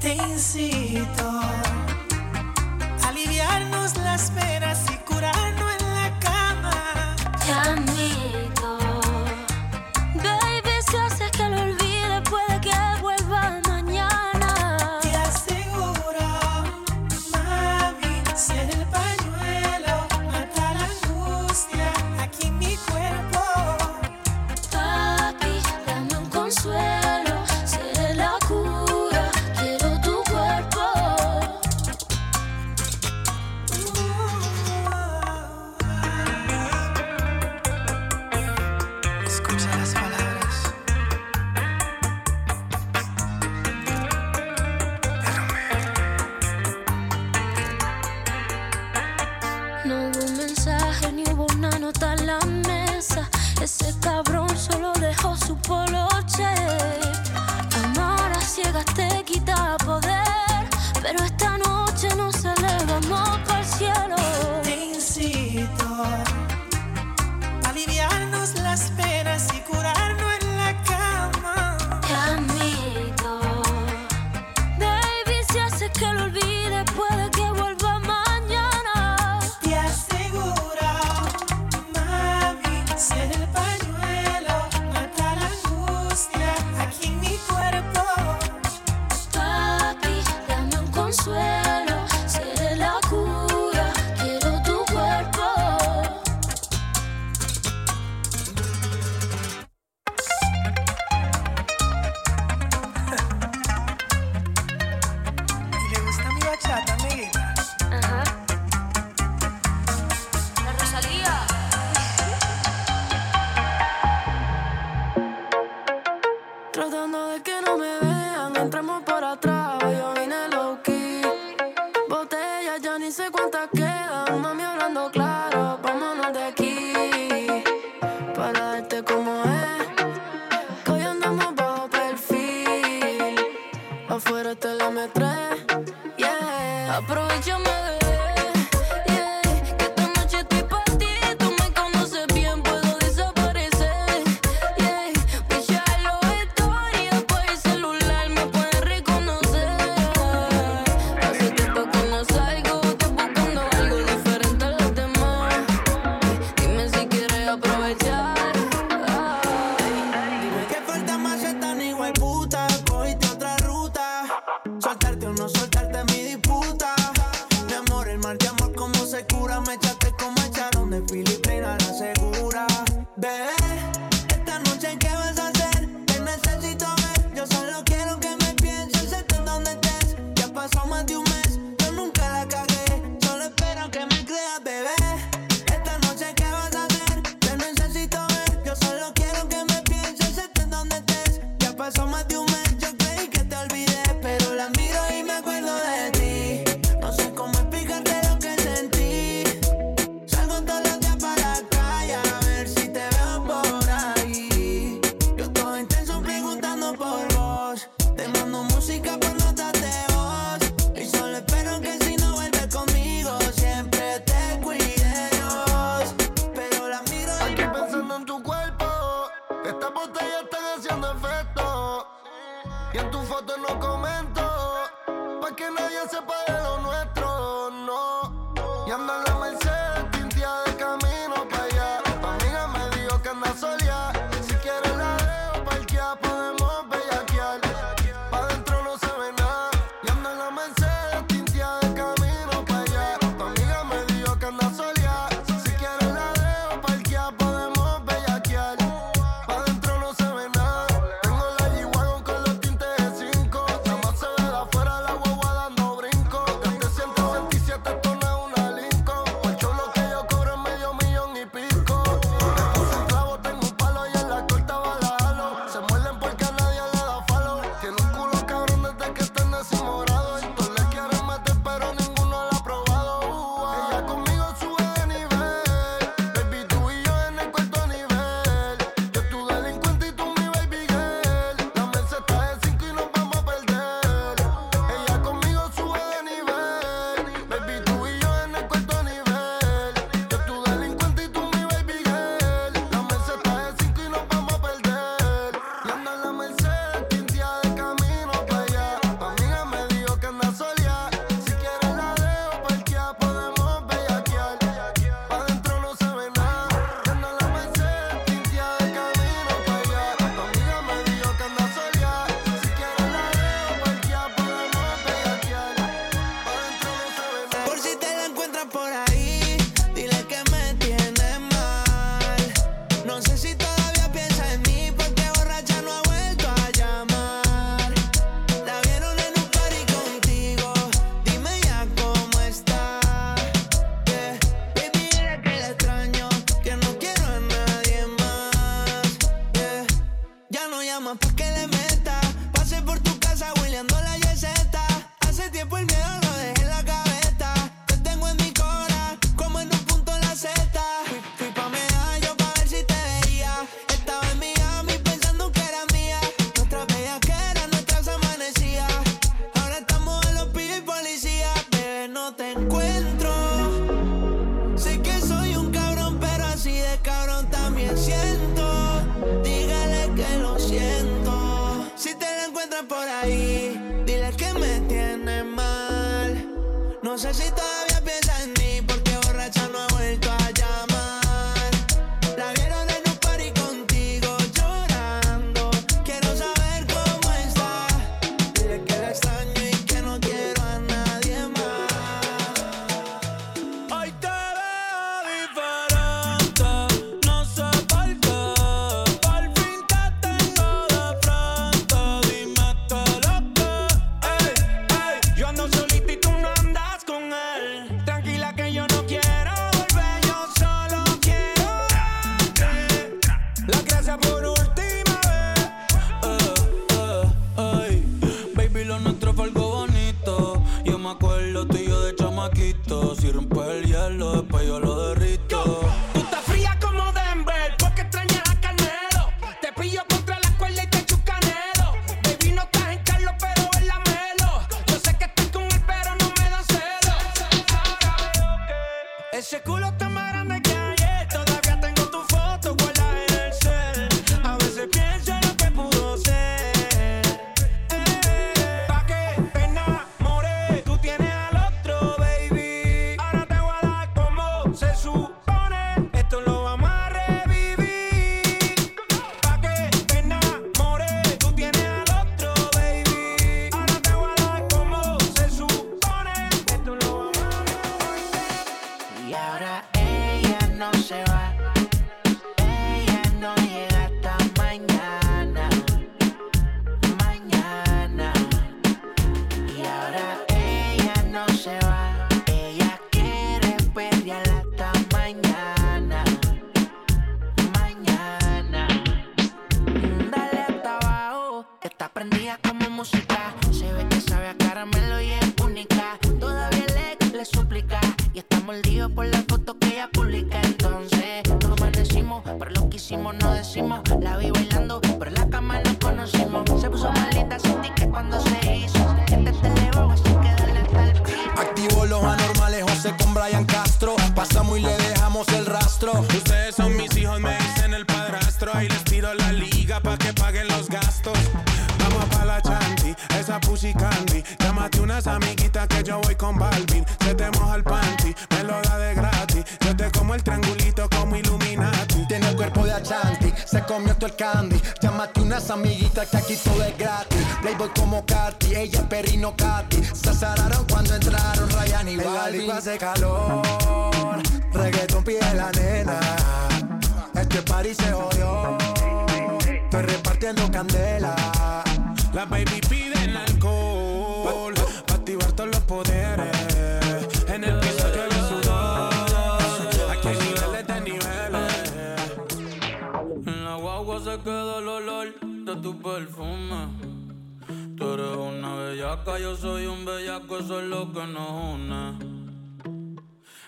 Te 0.02 0.14
incito 0.14 1.30
a 1.30 3.08
aliviarnos 3.08 3.96
las 3.98 4.32
penas 4.32 4.71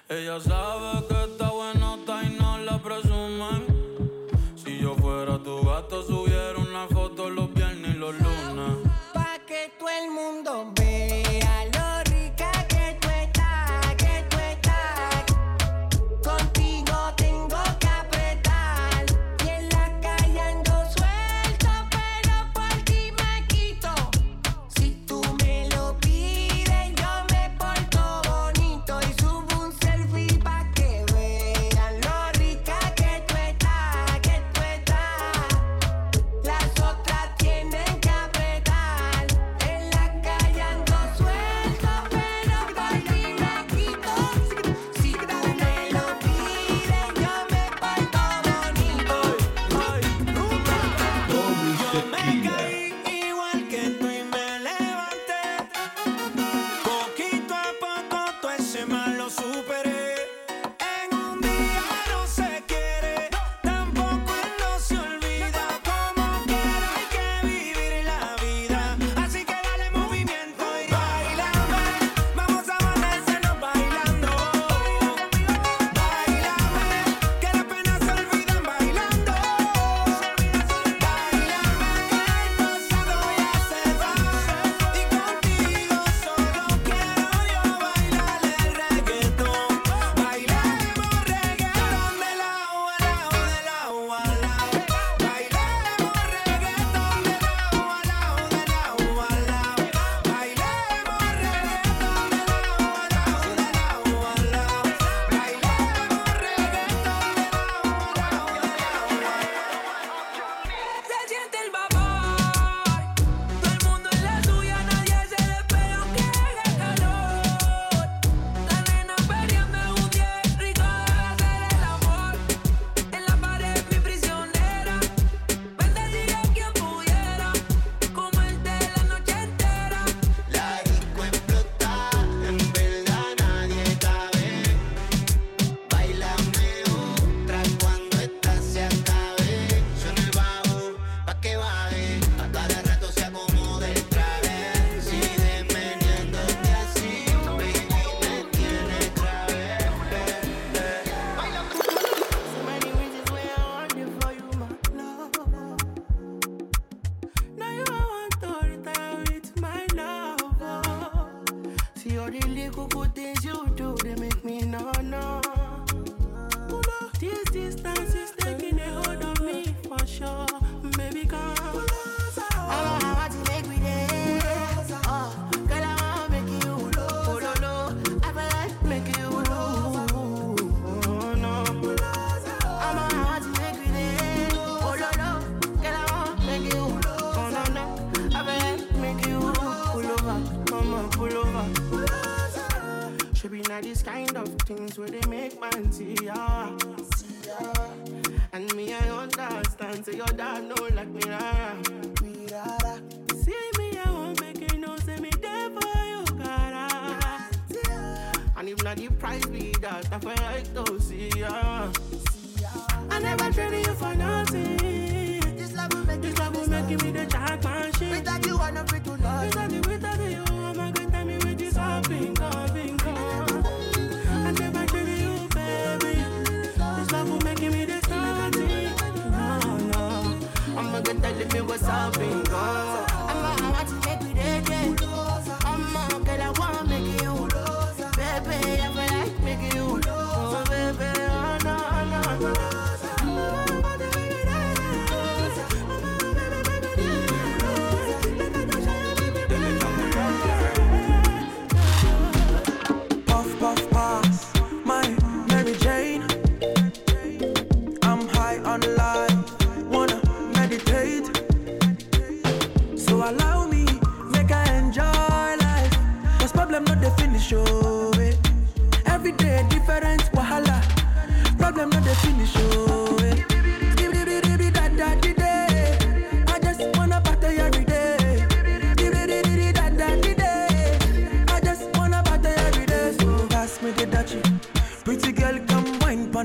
Ella 0.08 0.38
sabe 0.38 1.06
que 1.08 1.23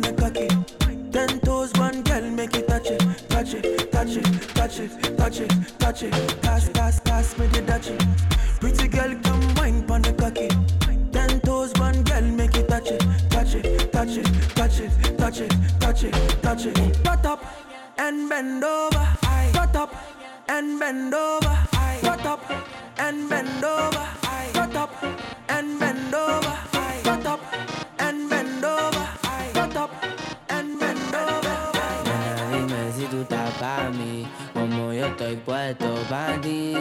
pon 0.01 0.15
the 0.15 0.21
cocky. 0.21 0.47
Ten 1.11 1.39
toes, 1.39 1.71
one 1.73 2.01
girl, 2.03 2.21
make 2.21 2.55
it 2.55 2.67
touch 2.67 2.87
it, 2.87 2.99
touch 3.29 3.53
it, 3.53 3.91
touch 3.91 4.15
it, 4.15 4.55
touch 4.55 4.79
it, 4.79 5.17
touch 5.17 5.39
it, 5.39 5.79
touch 5.79 6.03
it. 6.03 6.41
Pass, 6.41 6.69
pass, 6.69 6.99
pass 6.99 7.37
me 7.37 7.47
the 7.47 7.61
dutchie. 7.61 8.59
Pretty 8.59 8.87
girl, 8.87 9.15
come 9.23 9.55
wine 9.55 9.83
pon 9.85 10.01
the 10.01 10.13
cocky. 10.13 10.49
Ten 11.11 11.39
toes, 11.41 11.73
one 11.79 12.03
girl, 12.03 12.21
make 12.21 12.55
it 12.55 12.67
touch 12.67 12.91
it, 12.91 13.03
touch 13.29 13.55
it, 13.55 13.91
touch 13.91 14.17
it, 14.17 14.25
touch 14.55 14.79
it, 14.79 15.17
touch 15.17 15.39
it, 15.39 15.51
touch 15.79 16.03
it, 16.03 16.41
touch 16.41 16.65
it. 16.65 17.03
Butt 17.03 17.25
up 17.25 17.43
and 17.97 18.29
bend 18.29 18.63
over. 18.63 19.07
Butt 19.53 19.75
up 19.75 19.95
and 20.47 20.79
bend 20.79 21.13
over. 21.13 21.57
Butt 22.03 22.25
up 22.25 22.51
and 22.97 23.29
bend 23.29 23.63
over. 23.63 24.07
Butt 24.53 24.75
up 24.75 25.38
pa' 33.59 33.89
mí, 33.89 34.25
como 34.53 34.93
yo 34.93 35.07
estoy 35.07 35.35
puesto 35.35 35.93
pa' 36.09 36.39
ti. 36.41 36.73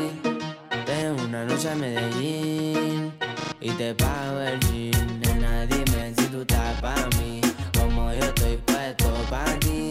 Tengo 0.87 1.25
una 1.25 1.45
noche 1.45 1.71
a 1.71 1.75
Medellín 1.75 3.13
y 3.61 3.71
te 3.73 3.95
pago 3.95 4.41
el 4.41 4.61
jean. 4.61 5.21
Nena, 5.21 5.67
dime 5.67 6.15
si 6.17 6.27
tú 6.29 6.43
estás 6.43 6.81
pa' 6.81 7.09
mí, 7.19 7.41
como 7.77 8.13
yo 8.13 8.25
estoy 8.25 8.57
puesto 8.59 9.11
pa' 9.29 9.45
ti. 9.61 9.91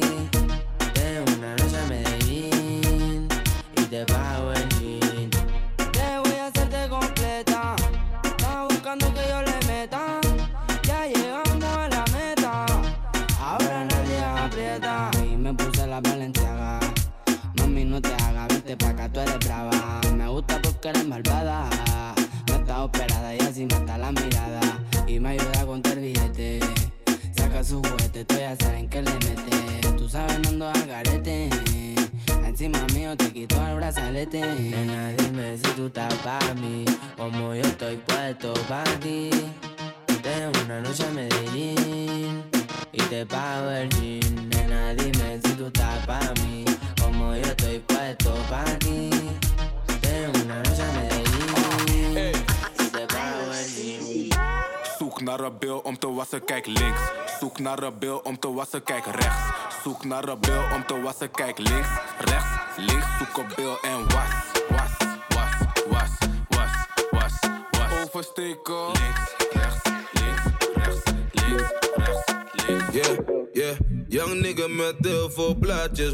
Tengo 0.94 1.26
una 1.38 1.56
noche 1.58 1.78
a 1.78 1.86
Medellín 1.88 3.28
y 3.76 3.82
te 3.84 4.06
pago 4.06 4.54
el. 4.54 4.77
Juguete, 28.18 28.26
tú 28.26 28.36
ya 28.40 28.56
saben 28.58 28.90
que 28.90 29.02
le 29.02 29.12
mete. 29.12 29.98
Tú 29.98 30.10
sabes, 30.10 30.40
no 30.40 30.50
ando 30.50 30.68
al 30.70 30.88
garete. 30.88 31.50
Encima 32.46 32.80
mío 32.94 33.16
te 33.16 33.32
quito 33.32 33.56
el 33.68 33.76
brazalete. 33.76 34.42
Nena, 34.42 35.14
dime 35.18 35.58
si 35.58 35.72
tú 35.76 35.88
estás 35.88 36.14
pa' 36.16 36.54
mí. 36.56 36.86
Como 37.16 37.54
yo 37.54 37.62
estoy 37.62 37.98
puesto 37.98 38.54
pa' 38.68 38.84
ti. 39.02 39.30
Tengo 40.24 40.52
una 40.66 40.82
noche 40.82 41.04
a 41.04 41.12
Medellín 41.12 42.44
y 42.92 43.02
te 43.10 43.26
pago 43.26 43.70
el 43.72 43.90
jean. 43.90 44.50
Nena, 44.50 44.94
dime 44.94 45.40
si 45.44 45.52
tú 45.54 45.68
estás 45.68 46.06
pa' 46.06 46.34
mí, 46.44 46.66
como 47.02 47.34
yo 47.36 47.44
estoy 47.44 47.80
puesto 47.80 48.34
pa' 48.50 48.66
ti. 48.80 49.10
Tengo 50.02 50.44
una 50.44 50.58
noche 50.64 50.84
a 50.84 50.92
Medellín 50.94 51.17
naar 55.28 55.40
een 55.40 55.58
bil 55.60 55.80
om 55.80 55.98
te 56.00 56.14
wassen, 56.14 56.44
kijk 56.44 56.66
links. 56.66 57.02
Zoek 57.40 57.60
naar 57.60 57.84
een 57.84 57.98
bil 58.00 58.18
om 58.18 58.40
te 58.40 58.54
wassen, 58.54 58.84
kijk 58.84 59.06
rechts. 59.06 59.42
Zoek 59.84 60.04
naar 60.06 60.28
een 60.28 60.40
bil 60.40 60.64
om 60.76 60.86
te 60.86 61.02
wassen, 61.02 61.32
kijk 61.32 61.58
links, 61.58 61.88
rechts, 62.18 62.48
links. 62.78 63.06
Zoek 63.18 63.38
een 63.38 63.52
bil 63.56 63.78
en 63.82 64.04
was, 64.08 64.30
was, 64.70 64.92
was, 65.28 65.54
was, 65.90 66.10
was, 66.50 66.72
was, 67.10 67.32
was. 67.72 68.04
Oversteken. 68.06 68.86
Links, 68.86 69.36
rechts, 69.52 69.82
links, 70.12 70.42
rechts, 70.74 71.04
links, 71.32 71.72
rechts, 71.96 72.34
links. 72.68 72.94
Yeah, 72.94 73.46
yeah. 73.54 73.87
Young 74.10 74.42
nigga 74.42 74.68
met 74.68 74.96
heel 75.02 75.30
veel. 75.30 75.58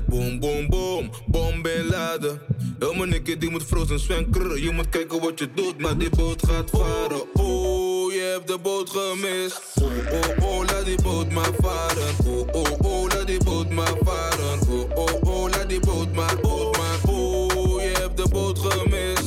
Boom, 0.08 0.40
boom, 0.40 0.70
boom. 0.70 1.10
Bom 1.28 1.62
Bin 1.62 1.88
Laden. 1.90 2.42
Heel 2.80 3.06
nigga 3.06 3.36
die 3.36 3.50
moet 3.50 3.64
frozen 3.64 4.00
zwenken. 4.00 4.62
Je 4.62 4.72
moet 4.72 4.90
kijken 4.90 5.22
wat 5.22 5.40
je 5.40 5.50
doet, 5.56 5.78
maar 5.78 5.98
die 5.98 6.10
boot 6.10 6.48
gaat 6.48 6.70
varen. 6.70 7.22
Oh, 7.34 8.12
je 8.14 8.20
hebt 8.20 8.48
de 8.48 8.58
boot 8.58 8.90
gemist. 8.90 9.62
Oh, 9.82 9.92
oh, 10.12 10.48
oh, 10.50 10.66
laat 10.66 10.86
die 10.86 11.02
boot 11.02 11.32
maar 11.32 11.52
varen. 11.62 12.16
Oh, 12.26 12.48
oh, 12.52 12.92
oh, 12.92 13.08
laat 13.08 13.28
die 13.28 13.44
boot 13.44 13.70
maar 13.70 13.94
varen. 14.04 14.60
Oh, 14.70 14.98
oh, 14.98 15.22
oh, 15.24 15.50
laat 15.50 15.70
die 15.70 15.80
boot 15.80 16.14
maar, 16.14 16.40
boot 16.42 16.78
maar. 16.78 17.14
Oh, 17.14 17.82
je 17.82 17.92
hebt 18.00 18.18
de 18.18 18.28
boot 18.30 18.60
gemist. 18.60 19.23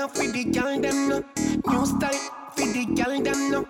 Ya 0.00 0.08
for 0.08 0.26
the 0.32 0.44
girl 0.44 0.80
them 0.80 1.08
no. 1.08 1.16
New 1.68 1.84
style, 1.84 2.20
for 2.56 2.66
the 2.72 2.84
girl 2.96 3.20
them 3.20 3.40
no. 3.50 3.60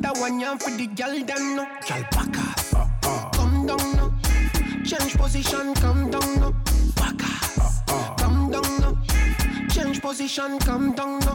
That 0.00 0.16
one 0.16 0.40
ya 0.40 0.56
for 0.56 0.70
the 0.70 0.86
girl 0.86 1.12
them 1.28 1.56
no. 1.56 1.64
Girl 1.86 2.04
backass, 2.16 2.72
come 3.36 3.66
down 3.66 3.84
no. 3.96 4.06
Change 4.84 5.16
position, 5.18 5.74
come 5.74 6.10
down 6.10 6.40
no. 6.40 6.54
Backass, 6.96 7.82
come 8.16 8.50
down 8.50 8.70
no. 8.80 8.96
Change 9.68 10.00
position, 10.00 10.58
come 10.60 10.94
down 10.94 11.20
no. 11.20 11.34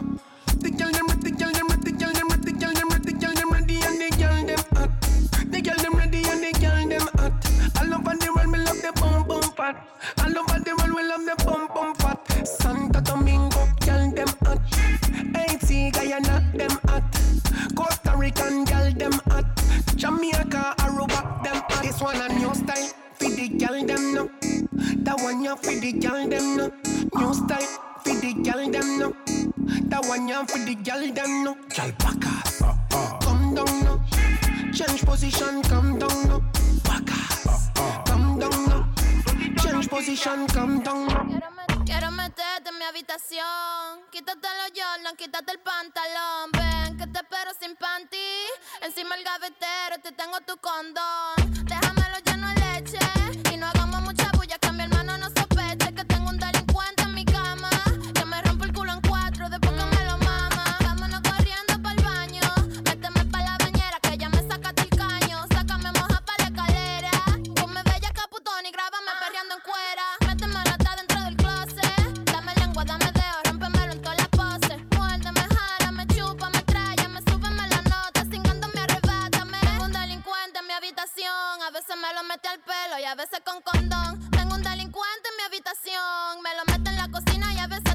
The 0.58 0.70
girl 0.70 0.90
them 0.90 1.06
ready, 1.06 1.30
the 1.30 1.30
girl 1.30 1.52
them 1.52 1.68
ready, 1.68 1.82
the 1.82 1.92
girl 1.92 2.12
them 2.12 2.28
ready, 2.28 2.42
the 2.44 2.52
girl 2.52 2.74
them 2.74 2.90
ready, 2.90 3.04
the 3.06 3.18
girl 3.22 3.34
them 3.34 3.50
ready, 3.52 3.76
and 3.86 3.96
the 4.02 4.08
girl 4.18 4.38
them 4.50 4.62
hot. 4.74 4.90
The 5.52 5.60
girl 5.62 5.78
them 5.84 5.94
ready 5.94 6.22
and 6.26 6.42
the 6.42 6.52
girl 6.58 6.88
them 6.90 7.06
hot. 7.14 7.34
All 7.78 7.94
over 7.94 8.16
the 8.18 8.32
world, 8.34 8.50
me 8.50 8.58
love 8.58 8.82
the 8.82 8.92
bum 8.98 9.22
bum 9.28 9.46
fat. 9.54 9.76
All 10.18 10.38
over 10.38 10.58
the 10.58 10.74
world, 10.74 10.94
we 10.96 11.02
love 11.06 11.24
the 11.24 11.36
bum 11.44 11.68
bum 11.72 11.94
fat. 11.94 12.18
Santo 12.46 12.85
American 18.26 18.64
girl 18.64 18.90
them 18.92 19.12
hot. 19.30 19.44
Jamaica, 19.94 20.74
Aruba 20.78 21.44
them 21.44 21.62
hot. 21.68 21.82
This 21.82 22.00
one 22.00 22.16
a 22.16 22.28
new 22.28 22.52
style 22.54 22.90
for 23.14 23.30
the 23.30 23.48
girl 23.50 23.86
them 23.86 24.14
no. 24.14 24.30
That 25.04 25.20
one 25.22 25.44
ya 25.44 25.54
for 25.54 25.70
the 25.70 25.92
girl 25.92 26.26
them 26.26 26.56
no. 26.56 26.72
New 27.14 27.34
style 27.34 28.02
for 28.02 28.14
the 28.14 28.34
girl 28.42 28.68
them 28.68 28.98
no. 28.98 29.14
That 29.86 30.04
one 30.06 30.26
ya 30.26 30.44
for 30.44 30.58
the 30.58 30.74
girl 30.74 31.06
them 31.12 31.44
no. 31.44 31.54
Girl 31.54 31.92
back 32.00 32.26
ass, 32.26 32.62
uh, 32.62 32.74
uh. 32.92 33.18
come 33.20 33.54
down 33.54 33.84
no. 33.84 34.02
Change 34.72 35.04
position, 35.06 35.62
come 35.62 35.96
down 36.00 36.26
no. 36.26 36.40
Back 36.82 37.08
ass, 37.08 37.70
uh, 37.76 37.82
uh. 37.82 38.02
come 38.06 38.40
down 38.40 38.68
no. 38.68 38.86
Change 39.62 39.88
position, 39.88 40.48
come 40.48 40.80
down 40.82 41.06
no. 41.06 41.65
Quiero 41.86 42.10
meterte 42.10 42.70
en 42.70 42.78
mi 42.78 42.84
habitación. 42.84 44.02
Quítate 44.10 44.48
los 44.58 44.72
Jordan, 44.74 45.16
quítate 45.16 45.52
el 45.52 45.60
pantalón. 45.60 46.50
Ven, 46.52 46.98
que 46.98 47.06
te 47.06 47.20
espero 47.20 47.52
sin 47.60 47.76
panty. 47.76 48.16
Encima 48.82 49.14
el 49.14 49.22
gavetero, 49.22 50.00
te 50.02 50.10
tengo 50.10 50.40
tu 50.40 50.56
condón. 50.58 51.64
Déjamelo 51.64 52.18
lleno 52.24 52.48
de 52.48 52.60
leche. 52.60 52.98
Y 53.52 53.56
no 53.56 53.66
hagamos 53.68 54.02
mucha 54.02 54.28
bulla, 54.36 54.58
que 54.58 54.72
mi 54.72 54.82
hermano 54.82 55.16
no 55.16 55.26
sospeche 55.26 55.35
y 82.98 83.04
a 83.04 83.14
veces 83.14 83.40
con 83.44 83.60
condón. 83.60 84.30
Tengo 84.30 84.54
un 84.54 84.62
delincuente 84.62 85.28
en 85.28 85.36
mi 85.36 85.42
habitación, 85.44 86.42
me 86.42 86.54
lo 86.56 86.64
mete 86.66 86.90
en 86.90 86.96
la 86.96 87.08
cocina 87.08 87.52
y 87.52 87.58
a 87.58 87.66
veces 87.66 87.85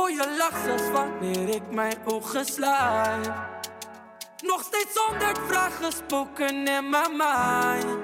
voor 0.00 0.10
je 0.10 0.36
lach 0.38 0.64
zelfs 0.64 0.90
wanneer 0.90 1.48
ik 1.48 1.70
mijn 1.70 1.96
ogen 2.04 2.44
sluit. 2.44 3.49
Nog 4.50 4.62
steeds 4.62 4.96
honderd 5.06 5.38
vragen 5.48 5.92
spoken 5.92 6.48
in 6.48 6.90
mijn 6.90 7.10
mind. 7.10 7.98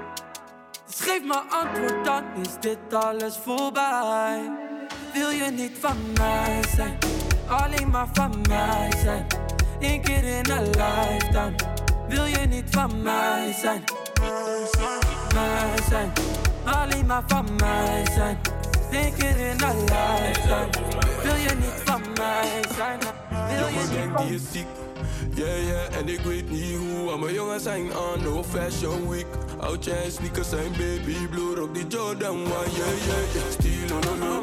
Dus 0.86 1.00
geef 1.00 1.22
me 1.22 1.42
antwoord, 1.50 2.04
dan 2.04 2.22
is 2.42 2.60
dit 2.60 2.94
alles 2.94 3.36
voorbij. 3.44 4.50
Wil 5.12 5.30
je 5.30 5.50
niet 5.50 5.78
van 5.80 5.96
mij 6.18 6.60
zijn, 6.76 6.98
alleen 7.48 7.90
maar 7.90 8.08
van 8.12 8.34
mij 8.48 8.92
zijn. 9.02 9.26
Eén 9.80 10.02
keer 10.02 10.24
in 10.24 10.50
een 10.50 10.66
lifetime. 10.66 11.54
Wil 12.08 12.24
je 12.24 12.46
niet 12.46 12.70
van 12.70 13.02
mij 13.02 13.52
zijn, 13.60 13.84
mij 15.34 15.76
zijn. 15.88 16.12
Alleen 16.64 17.06
maar 17.06 17.22
van 17.26 17.46
mij 17.56 18.04
zijn. 18.14 18.38
Eén 18.90 19.14
keer 19.14 19.38
in 19.38 19.62
een 19.62 19.80
lifetime. 19.80 20.68
Wil 21.22 21.34
je 21.34 21.54
niet 21.54 21.82
van 21.84 22.02
mij 22.14 22.64
zijn, 22.76 22.98
wil 23.48 23.66
je 23.66 23.86
niet 23.90 24.10
van 24.14 24.26
is 24.26 24.42
ziek. 24.52 24.85
Yeah, 25.36 25.66
yeah, 25.66 25.96
en 25.98 26.08
ik 26.08 26.20
weet 26.20 26.50
niet 26.50 26.76
hoe. 26.76 27.10
Al 27.10 27.18
mijn 27.18 27.34
jongens 27.34 27.62
zijn 27.62 27.92
aan, 27.92 28.22
no 28.22 28.44
fashion 28.44 29.08
week. 29.08 29.26
Oudje 29.58 29.92
en 29.92 30.12
sneakers 30.12 30.48
zijn 30.48 30.70
baby 30.70 31.26
blue. 31.30 31.54
Rock 31.54 31.74
die 31.74 31.86
Jordan 31.86 32.36
1, 32.36 32.44
yeah, 32.44 32.60
yeah, 32.72 33.32
yeah. 33.34 33.50
Stilo, 33.50 33.98
lo, 34.00 34.16
lo. 34.18 34.42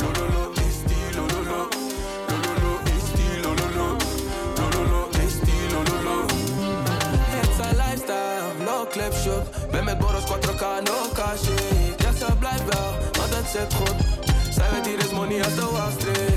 Lo, 0.00 0.08
lo, 0.18 0.26
lo, 0.34 0.52
is 0.66 0.74
stilo, 0.82 1.22
lo, 1.26 1.40
lo. 1.50 1.68
Lo, 2.28 2.36
lo, 2.44 2.52
lo, 2.62 2.72
is 2.94 3.04
stilo, 3.10 3.50
lo, 3.60 3.68
lo. 3.76 3.96
Lo, 4.56 4.66
lo, 4.74 4.82
lo, 4.92 5.08
is 5.24 5.32
stilo, 5.32 5.82
lo, 5.88 6.02
lo. 6.02 6.16
Het 7.34 7.48
is 7.48 7.66
een 7.66 7.76
lifestyle, 7.76 8.64
no 8.64 8.86
clip 8.90 9.12
shop. 9.12 9.44
Ben 9.70 9.84
met 9.84 9.98
borrels 9.98 10.24
4K, 10.24 10.82
no 10.84 10.98
cash. 11.12 11.46
Ja, 11.96 12.12
ze 12.12 12.26
blijft 12.38 12.64
wel, 12.74 12.90
want 13.12 13.34
het 13.34 13.46
zit 13.52 13.74
goed. 13.74 13.94
Zij 14.54 14.70
weet 14.70 14.86
hier 14.86 14.98
is 14.98 15.10
money 15.10 15.42
uit 15.42 15.54
de 15.54 15.68
wachtree. 15.72 16.14
Al 16.14 16.33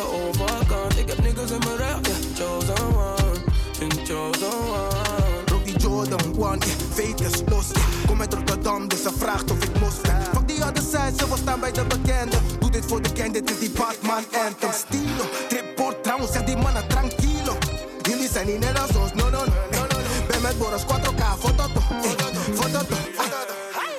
de 0.00 0.28
overkant. 0.28 0.98
Ik 0.98 1.08
heb 1.08 1.22
niggas 1.22 1.50
in 1.50 1.58
mijn 1.58 1.76
rug, 1.76 1.98
yeah. 2.02 2.16
Chosen 2.34 2.86
one, 2.96 3.36
in 3.80 4.06
chosen 4.06 4.58
one. 4.68 5.44
Rock 5.46 5.64
die 5.64 5.78
Jordan 5.78 6.20
1, 6.20 6.34
yeah, 6.36 6.60
fake 6.94 7.24
is 7.24 7.42
los. 7.48 7.66
Yeah. 7.72 8.06
Kom 8.06 8.20
uit 8.20 8.34
Rotterdam, 8.34 8.88
dus 8.88 9.02
ze 9.02 9.10
vraagt 9.18 9.50
of 9.50 9.64
ik 9.64 9.80
moslim. 9.80 10.22
Fuck 10.32 10.48
die 10.48 10.64
other 10.64 10.82
side, 10.82 11.12
ze 11.18 11.26
wil 11.26 11.36
staan 11.36 11.60
bij 11.60 11.72
de 11.72 11.84
bekende. 11.84 12.36
Doe 12.58 12.70
dit 12.70 12.84
voor 12.86 13.02
de 13.02 13.08
gang, 13.14 13.32
dit 13.32 13.50
is 13.50 13.58
die 13.58 13.70
Batman 13.70 14.24
anthem. 14.44 14.72
Stilo, 14.72 15.24
triport 15.48 16.02
trouwens, 16.02 16.32
zeg 16.32 16.44
die 16.44 16.56
mannen 16.56 16.88
tranquilo. 16.88 17.54
Jullie 18.02 18.28
zijn 18.28 18.46
niet 18.46 18.58
net 18.58 18.80
als 18.80 18.96
ons, 18.96 19.12
no 19.14 19.30
no 19.30 19.44
no. 19.44 19.54
no, 19.70 19.80
no. 19.80 19.96
Ben 20.28 20.42
met 20.42 20.58
Boros 20.58 20.82
4K, 20.82 21.22
fototo, 21.38 21.80
eh, 21.90 22.10
fototo. 22.54 22.94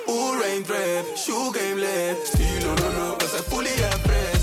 Oeh, 0.08 0.40
rain 0.42 0.64
drip, 0.64 1.18
shoe 1.18 1.54
game 1.54 1.76
lit. 1.76 2.18
Stilo, 2.28 2.74
no, 2.74 2.90
no, 2.98 3.16
we 3.18 3.28
zijn 3.32 3.44
fully 3.44 3.74
impressed. 3.94 4.41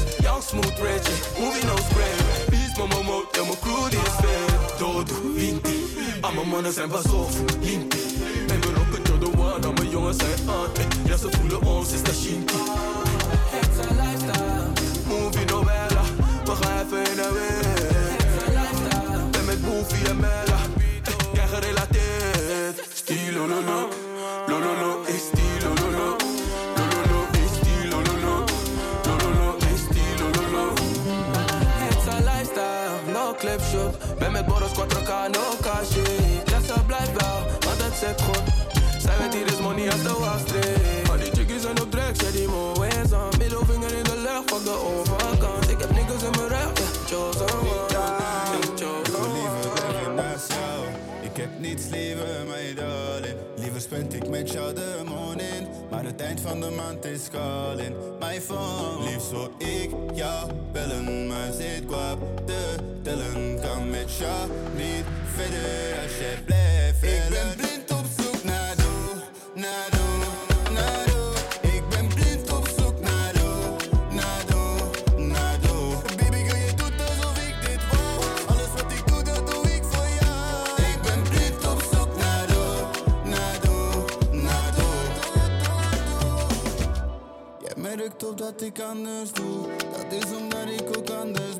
smooth 0.48 0.78
Reggie, 0.80 1.18
movie 1.38 1.66
no 1.66 1.76
spray. 1.76 2.16
Please, 2.48 2.72
mama, 2.78 3.02
mouth, 3.02 3.36
I'm 3.38 3.50
a 3.50 3.56
crude 3.56 3.92
this 3.92 4.16
fair. 4.20 4.46
Todo, 4.78 5.14
vinti, 5.36 5.76
I'm 6.24 6.38
a 6.38 6.44
man, 6.44 6.72
soft, 6.72 7.36
limpi. 7.62 8.00
Men 8.48 8.60
ben 8.60 8.76
ook 8.80 8.92
het 8.96 9.08
jodde 9.08 9.30
one, 9.38 9.66
I'm 9.66 9.78
a 9.78 9.90
jongen, 9.90 10.14
zijn 10.14 10.48
aunt. 10.48 10.78
Ja, 11.04 11.16
ze 11.16 11.28
voelen 11.30 11.62
ons, 11.62 11.92
is 11.92 12.02
dat 12.02 12.14
shinky. 12.14 12.54
Het 12.54 13.66
It's 13.66 13.78
a 13.78 13.94
lifestyle. 13.94 14.72
Movie 15.08 15.44
novella, 15.44 16.02
we 16.44 16.54
gaan 16.60 16.86
even 16.86 17.18
a 17.18 17.26
en 17.26 17.32
weer. 17.32 17.66
Ben 19.30 19.44
met 19.44 19.62
Boefie 19.62 20.08
en 20.08 20.16
Mella, 20.16 20.58
jij 21.32 21.46
gerelateerd. 21.46 22.80
Stilo, 22.94 23.46
no, 23.46 23.60
no. 23.60 23.97
Shop. 33.70 34.18
Ben 34.18 34.32
met 34.32 34.46
borrels 34.46 34.72
4K, 34.72 35.12
no 35.30 35.44
cash. 35.60 35.94
Ja, 36.50 36.60
ze 36.66 36.84
blijft 36.86 37.22
wel, 37.22 37.38
want 37.66 37.82
het 37.82 37.94
zit 38.02 38.20
goed. 38.22 38.42
Zij 39.02 39.14
weet 39.18 39.34
hier 39.34 39.46
is 39.46 39.60
money 39.60 39.90
uit 39.90 40.02
de 40.02 40.14
wachtree. 40.18 41.10
Al 41.10 41.16
die 41.16 41.32
chickies 41.32 41.62
zijn 41.62 41.80
op 41.80 41.90
drugs, 41.90 42.20
ja 42.20 42.30
die 42.30 42.48
moe's 42.48 43.12
aan. 43.12 43.32
Middelvinger 43.38 43.92
in 43.96 44.04
de 44.04 44.18
lucht, 44.26 44.50
van 44.50 44.62
de 44.64 44.76
overkant. 44.92 45.70
Ik 45.70 45.80
heb 45.80 45.90
niggas 45.90 46.22
in 46.22 46.30
mijn 46.30 46.48
rug, 46.48 46.70
yeah. 46.74 47.06
Chosen 47.10 47.48
one, 47.58 47.84
yeah, 47.88 48.60
chosen. 48.80 49.32
Liever 49.32 49.70
ben 49.74 50.00
ik 50.00 50.14
naast 50.14 50.52
jou. 50.52 50.80
Ik 51.20 51.36
heb 51.36 51.50
niets 51.58 51.84
liever, 51.90 52.46
mijn 52.48 52.74
darling. 52.74 53.36
Liever 53.56 53.80
spend 53.80 54.14
ik 54.14 54.28
met 54.28 54.52
jou 54.52 54.74
de 54.74 55.02
morning. 55.04 55.77
Het 56.08 56.20
eind 56.20 56.40
van 56.40 56.60
de 56.60 56.70
maand 56.70 57.04
is 57.04 57.28
calling. 57.30 57.96
My 58.20 58.40
phone. 58.40 59.10
Liefst 59.10 59.30
wil 59.30 59.50
ik 59.58 59.90
jou 60.14 60.52
bellen. 60.72 61.26
Maar 61.26 61.52
zit 61.52 61.86
qua 61.86 62.14
te 62.46 62.74
tellen. 63.02 63.60
Kan 63.60 63.90
met 63.90 64.16
jou 64.16 64.50
niet 64.76 65.04
verder 65.34 66.02
als 66.02 66.18
jij 66.18 66.42
blijft 66.44 66.87
Jij 88.08 88.16
merkt 88.16 88.30
op 88.30 88.38
dat 88.38 88.62
ik 88.62 88.80
anders 88.80 89.32
doe. 89.32 89.66
Dat 89.92 90.12
is 90.12 90.36
omdat 90.36 90.68
ik 90.80 90.98
ook 90.98 91.10
anders 91.10 91.57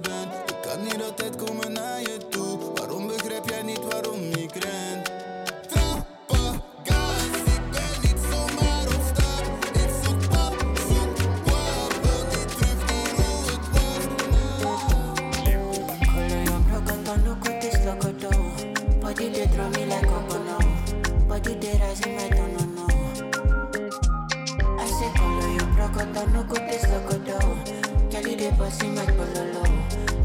pololo, 28.69 28.71
si 28.71 28.89
no 28.89 29.01
hay 29.01 29.07
pololo. 29.07 29.63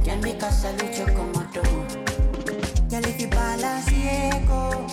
Ya 0.03 0.13
en 0.13 0.21
mi 0.21 0.33
casa 0.33 0.71
lucho 0.73 1.05
como 1.13 1.43
tú. 1.51 1.61
Ya 2.89 3.01
le 3.01 3.13
di 3.13 3.27
pala 3.27 3.81
ciego. 3.81 4.87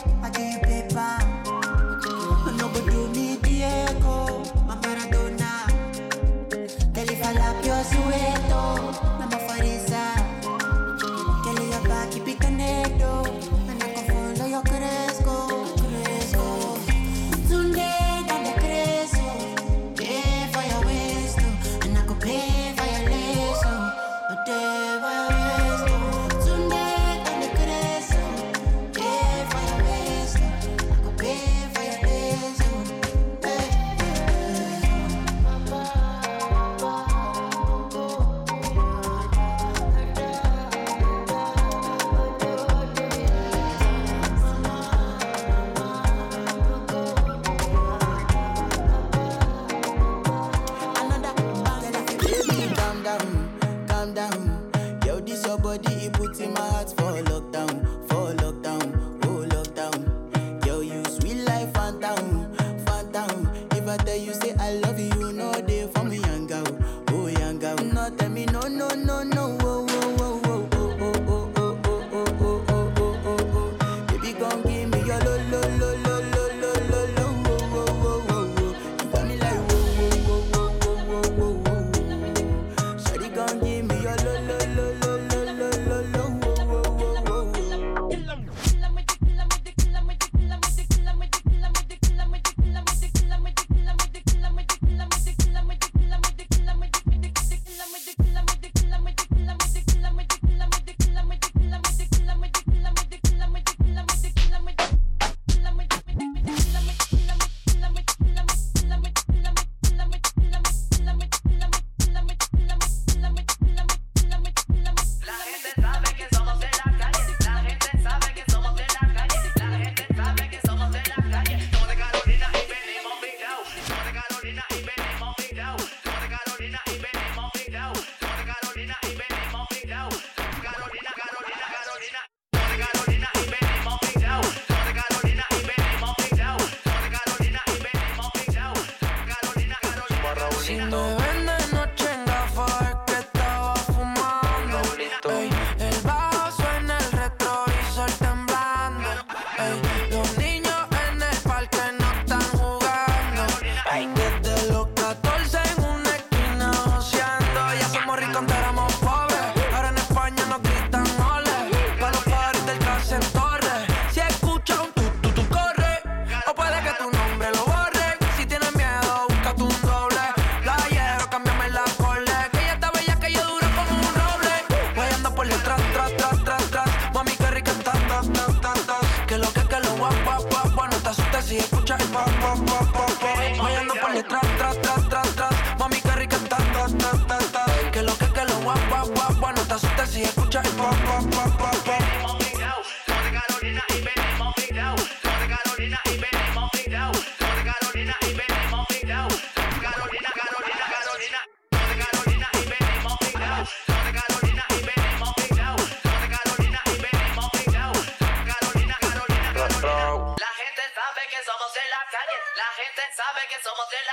no 188.90 189.62
te 189.62 189.74
asustes 189.74 190.10
si 190.10 190.22
escuchas. 190.22 190.66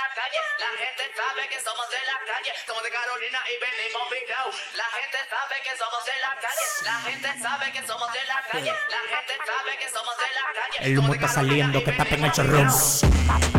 la 0.08 0.14
calle, 0.14 0.40
la 0.58 0.70
gente 0.78 1.04
sabe 1.16 1.48
que 1.48 1.60
somos 1.60 1.88
de 1.90 2.00
la 2.06 2.18
calle, 2.24 2.52
somos 2.66 2.82
de 2.82 2.90
Carolina 2.90 3.38
y 3.44 3.54
venimos 3.60 4.02
picaos. 4.08 4.54
La 4.74 4.84
gente 4.96 5.18
sabe 5.28 5.56
que 5.62 5.76
somos 5.76 6.02
de 6.04 6.16
la 6.24 6.32
calle, 6.40 6.66
la 6.84 6.98
gente 7.08 7.28
sabe 7.42 7.72
que 7.72 7.86
somos 7.86 8.12
de 8.12 8.24
la 8.24 8.42
calle, 8.50 8.72
la 8.88 9.02
gente 9.12 9.34
sabe 9.44 9.78
que 9.78 9.88
somos 9.88 10.16
de 10.16 10.28
la 10.38 10.46
calle. 10.56 10.76
El 10.80 10.98
humo 10.98 11.14
está 11.14 11.28
saliendo, 11.28 11.84
que 11.84 11.92
tapen 11.92 12.24
el 12.24 12.32
chorrón. 12.32 13.57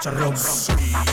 Chicharrón. 0.00 1.09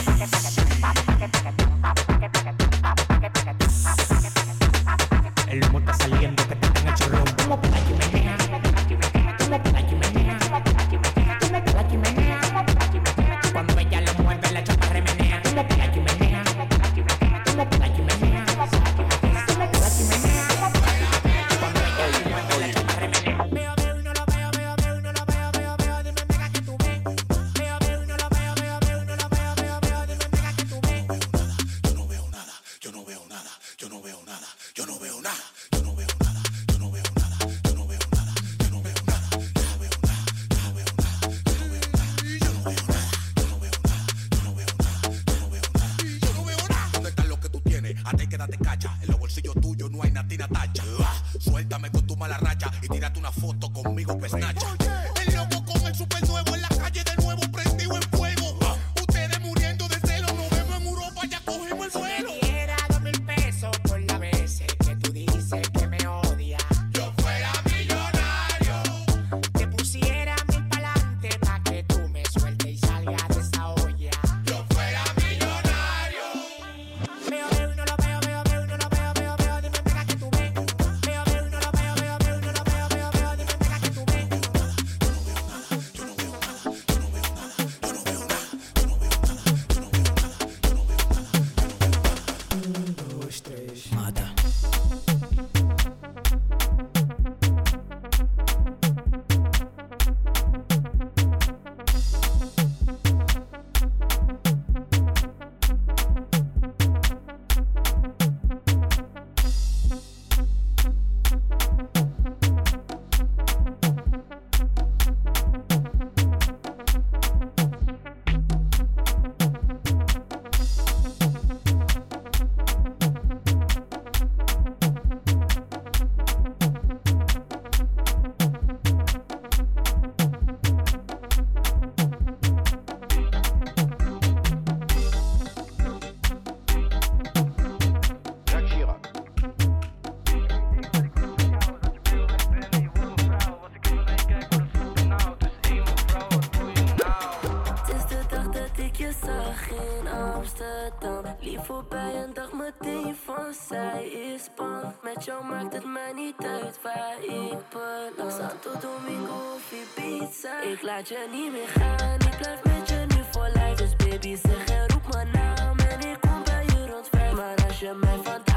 met 155.18 155.26
jou 155.26 155.44
maakt 155.44 155.72
het 155.72 155.84
mij 155.84 156.12
niet 156.14 156.34
uit 156.36 156.78
waar 156.82 157.16
ik 157.22 157.58
beland. 157.70 158.32
Santo 158.32 158.70
Domingo 158.80 159.54
of 159.54 159.72
pizza. 159.94 160.60
Ik 160.60 160.82
laat 160.82 161.08
je 161.08 161.28
niet 161.32 161.52
meer 161.52 161.68
gaan, 161.68 162.14
ik 162.14 162.36
blijf 162.38 162.64
met 162.64 162.88
je 162.88 163.06
nu 163.08 163.22
voor 163.30 163.48
lijf. 163.54 163.78
Dus 163.78 163.96
baby 163.96 164.36
zeg 164.36 164.64
en 164.64 164.88
roep 164.88 165.12
mijn 165.12 165.30
naam 165.32 165.78
en 165.78 166.00
ik 166.10 166.20
kom 166.20 166.44
bij 166.44 166.64
je 166.64 166.86
rond 166.86 167.08
vijf. 167.10 167.32
Maar 167.32 167.54
als 167.66 167.80
je 167.80 167.92
mij 168.00 168.18
van 168.22 168.47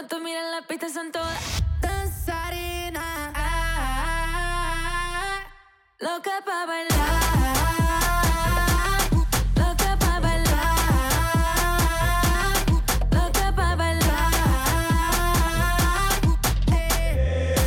Cuando 0.00 0.16
tú 0.16 0.22
miras 0.24 0.44
la 0.50 0.66
pista 0.66 0.88
son 0.88 1.12
todas 1.12 1.62
danzarinas. 1.82 3.02
Loca 5.98 6.42
pa' 6.42 6.64
bailar. 6.64 7.20
Loca 9.56 9.98
pa' 9.98 10.20
bailar. 10.20 10.76
Loca 13.10 13.54
pa' 13.54 13.74
bailar. 13.76 14.32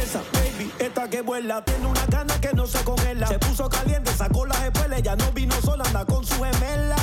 Esa, 0.02 0.22
baby, 0.34 0.74
esta 0.80 1.08
que 1.08 1.22
vuela 1.22 1.64
tiene 1.64 1.86
una 1.86 2.08
cana 2.08 2.42
que 2.42 2.52
no 2.54 2.66
se 2.66 2.84
congela. 2.84 3.28
Se 3.28 3.38
puso 3.38 3.70
caliente, 3.70 4.12
sacó 4.12 4.48
las 4.48 4.60
espuelas. 4.64 5.04
Ya 5.04 5.16
no 5.16 5.32
vino 5.34 5.54
sola, 5.62 5.84
anda 5.86 6.04
con 6.04 6.26
su 6.26 6.44
gemela 6.44 7.03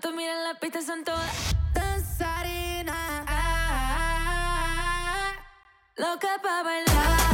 tú 0.00 0.12
miras 0.12 0.36
la 0.44 0.58
pista 0.58 0.82
son 0.82 1.04
todas 1.04 1.54
danzarinas. 1.72 2.96
Ah, 2.96 3.24
ah, 3.28 4.12
ah, 5.16 5.32
loca 5.96 6.40
pa' 6.42 6.62
bailar. 6.62 7.25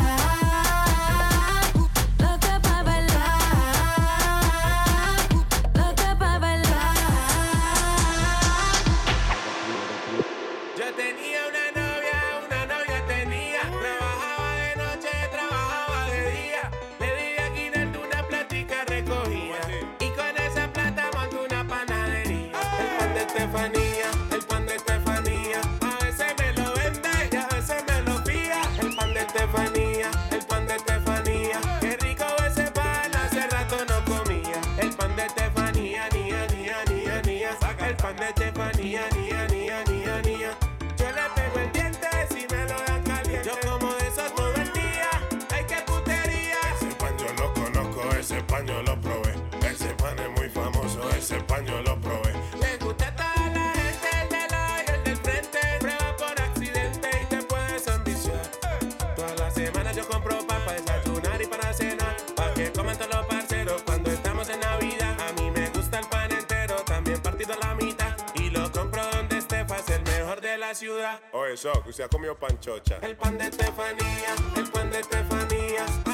shock, 71.62 71.86
usted 71.86 72.04
ha 72.04 72.08
comido 72.08 72.34
panchocha. 72.34 72.98
El 73.02 73.16
pan 73.16 73.38
de 73.38 73.44
Estefanía, 73.44 74.34
el 74.56 74.70
pan 74.70 74.90
de 74.90 74.98
Estefanía. 74.98 76.11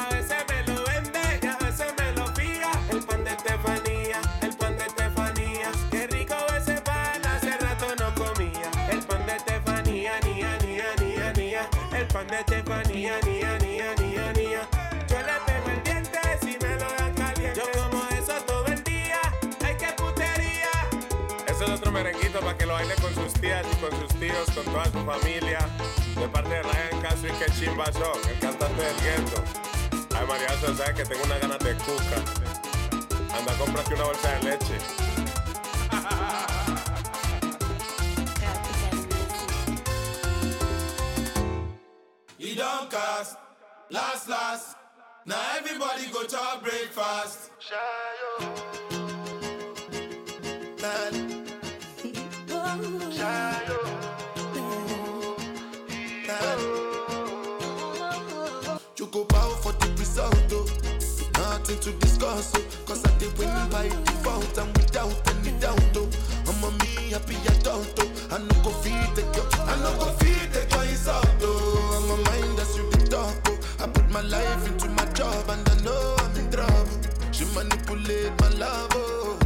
que 22.56 22.66
lo 22.66 22.74
baile 22.74 22.94
con 22.96 23.14
sus 23.14 23.32
tías 23.34 23.66
y 23.72 23.76
con 23.76 23.90
sus 24.00 24.18
tíos, 24.18 24.50
con 24.54 24.64
toda 24.64 24.84
su 24.86 25.04
familia. 25.04 25.58
De 26.16 26.28
parte 26.28 26.50
de 26.50 26.62
Ryan 26.62 27.00
Castro 27.02 27.28
y 27.28 27.32
que 27.32 27.46
chimba 27.52 27.92
son, 27.92 28.18
el 28.28 28.38
cantante 28.38 28.86
este 28.86 29.04
del 29.04 29.24
gueto. 29.24 29.42
Ay, 30.16 30.26
María, 30.26 30.48
sabes 30.76 30.94
que 30.94 31.04
tengo 31.04 31.24
una 31.24 31.38
ganas 31.38 31.58
de 31.58 31.74
cuca. 31.74 32.22
Anda, 33.36 33.52
cómprate 33.58 33.94
una 33.94 34.04
bolsa 34.04 34.32
de 34.32 34.42
leche. 34.44 34.78
Y 42.40 42.54
Doncas, 42.54 43.36
las, 43.90 44.28
las. 44.28 44.67
be 67.28 67.36
adult, 67.48 67.94
oh. 67.98 68.10
I 68.30 68.38
no 68.38 68.54
go 68.64 68.70
feed 68.82 69.14
the 69.14 69.22
girl, 69.34 69.48
I 69.68 69.76
no 69.82 69.90
go 69.98 70.06
feed 70.18 70.50
the 70.52 70.66
girl, 70.70 70.82
it's 70.82 71.08
out, 71.08 71.26
oh. 71.42 71.96
I'm 71.96 72.10
a 72.10 72.16
mind 72.30 72.58
that's 72.58 72.76
you 72.76 72.84
be 72.90 72.98
talk, 73.08 73.34
oh. 73.48 73.58
I 73.80 73.86
put 73.86 74.08
my 74.10 74.22
life 74.22 74.66
into 74.66 74.88
my 74.90 75.04
job 75.12 75.48
and 75.48 75.68
I 75.68 75.80
know 75.82 76.16
I'm 76.18 76.36
in 76.36 76.50
trouble. 76.50 76.88
She 77.32 77.44
manipulate 77.54 78.32
my 78.40 78.48
love, 78.50 78.90
oh. 78.94 79.37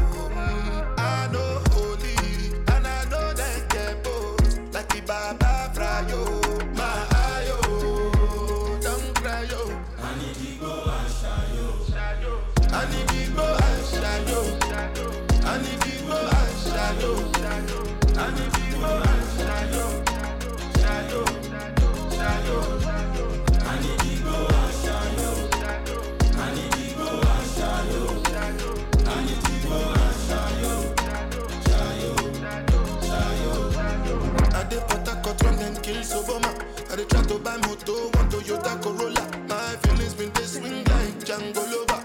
out 35.32 35.40
from 35.40 35.56
them 35.56 35.74
kills 35.76 36.12
over 36.12 36.38
my. 36.40 36.52
I 36.90 36.96
dey 36.96 37.04
try 37.04 37.22
to 37.22 37.38
buy 37.38 37.56
moto, 37.64 37.94
one 38.18 38.28
Toyota 38.30 38.80
Corolla. 38.82 39.24
My 39.48 39.76
feelings 39.82 40.14
been 40.14 40.32
they 40.32 40.44
swing 40.44 40.84
like 40.84 41.14
Django 41.24 41.62
Lover. 41.72 42.00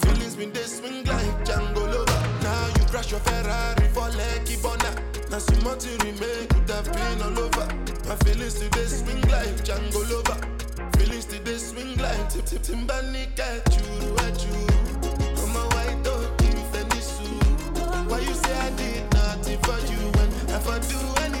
Feelings 0.00 0.36
been 0.36 0.52
they 0.52 0.62
swing 0.62 1.04
like 1.04 1.34
Django 1.46 1.82
Lover. 1.92 2.20
Now 2.42 2.66
you 2.76 2.84
crash 2.90 3.10
your 3.10 3.20
Ferrari 3.20 3.88
for 3.94 4.08
Lucky 4.20 4.56
Bona. 4.62 4.90
Now 5.30 5.38
see 5.38 5.58
what 5.64 5.84
you 5.84 5.96
remain 5.98 6.46
could 6.48 6.70
have 6.70 6.88
been 6.92 7.22
all 7.22 7.38
over. 7.46 7.66
My 8.08 8.16
feelings 8.24 8.54
today 8.54 8.86
swing 8.86 9.22
like 9.22 9.56
Django 9.66 10.00
Lover. 10.12 10.38
Feelings 10.98 11.24
today 11.26 11.58
swing 11.58 11.96
like 11.98 12.28
Tip 12.30 12.44
Tip 12.46 12.62
Timbani 12.62 13.26
at 13.38 13.66
you, 13.76 14.16
at 14.26 14.38
you. 14.44 14.58
I'm 15.42 15.56
a 15.56 15.64
white 15.74 16.00
dog 16.04 16.42
in 16.42 16.58
Fenisu. 16.70 17.28
Why 18.10 18.20
you 18.20 18.34
say 18.34 18.54
I 18.54 18.70
did 18.76 19.12
nothing 19.14 19.58
for 19.66 19.78
you 19.90 20.00
when 20.16 20.30
if 20.56 20.68
I 20.68 20.78
do 20.78 20.98
anything? 21.22 21.37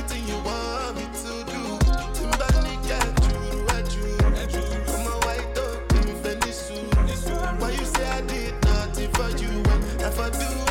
if 10.08 10.18
I 10.18 10.30
do. 10.30 10.67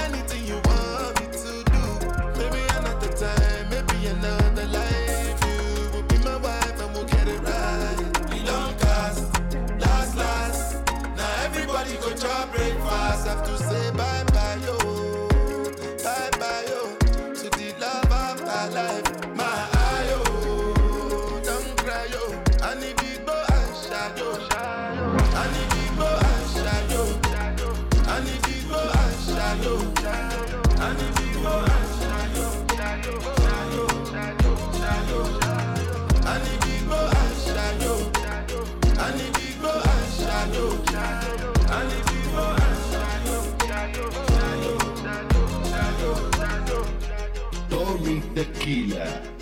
Tequila. 48.37 49.36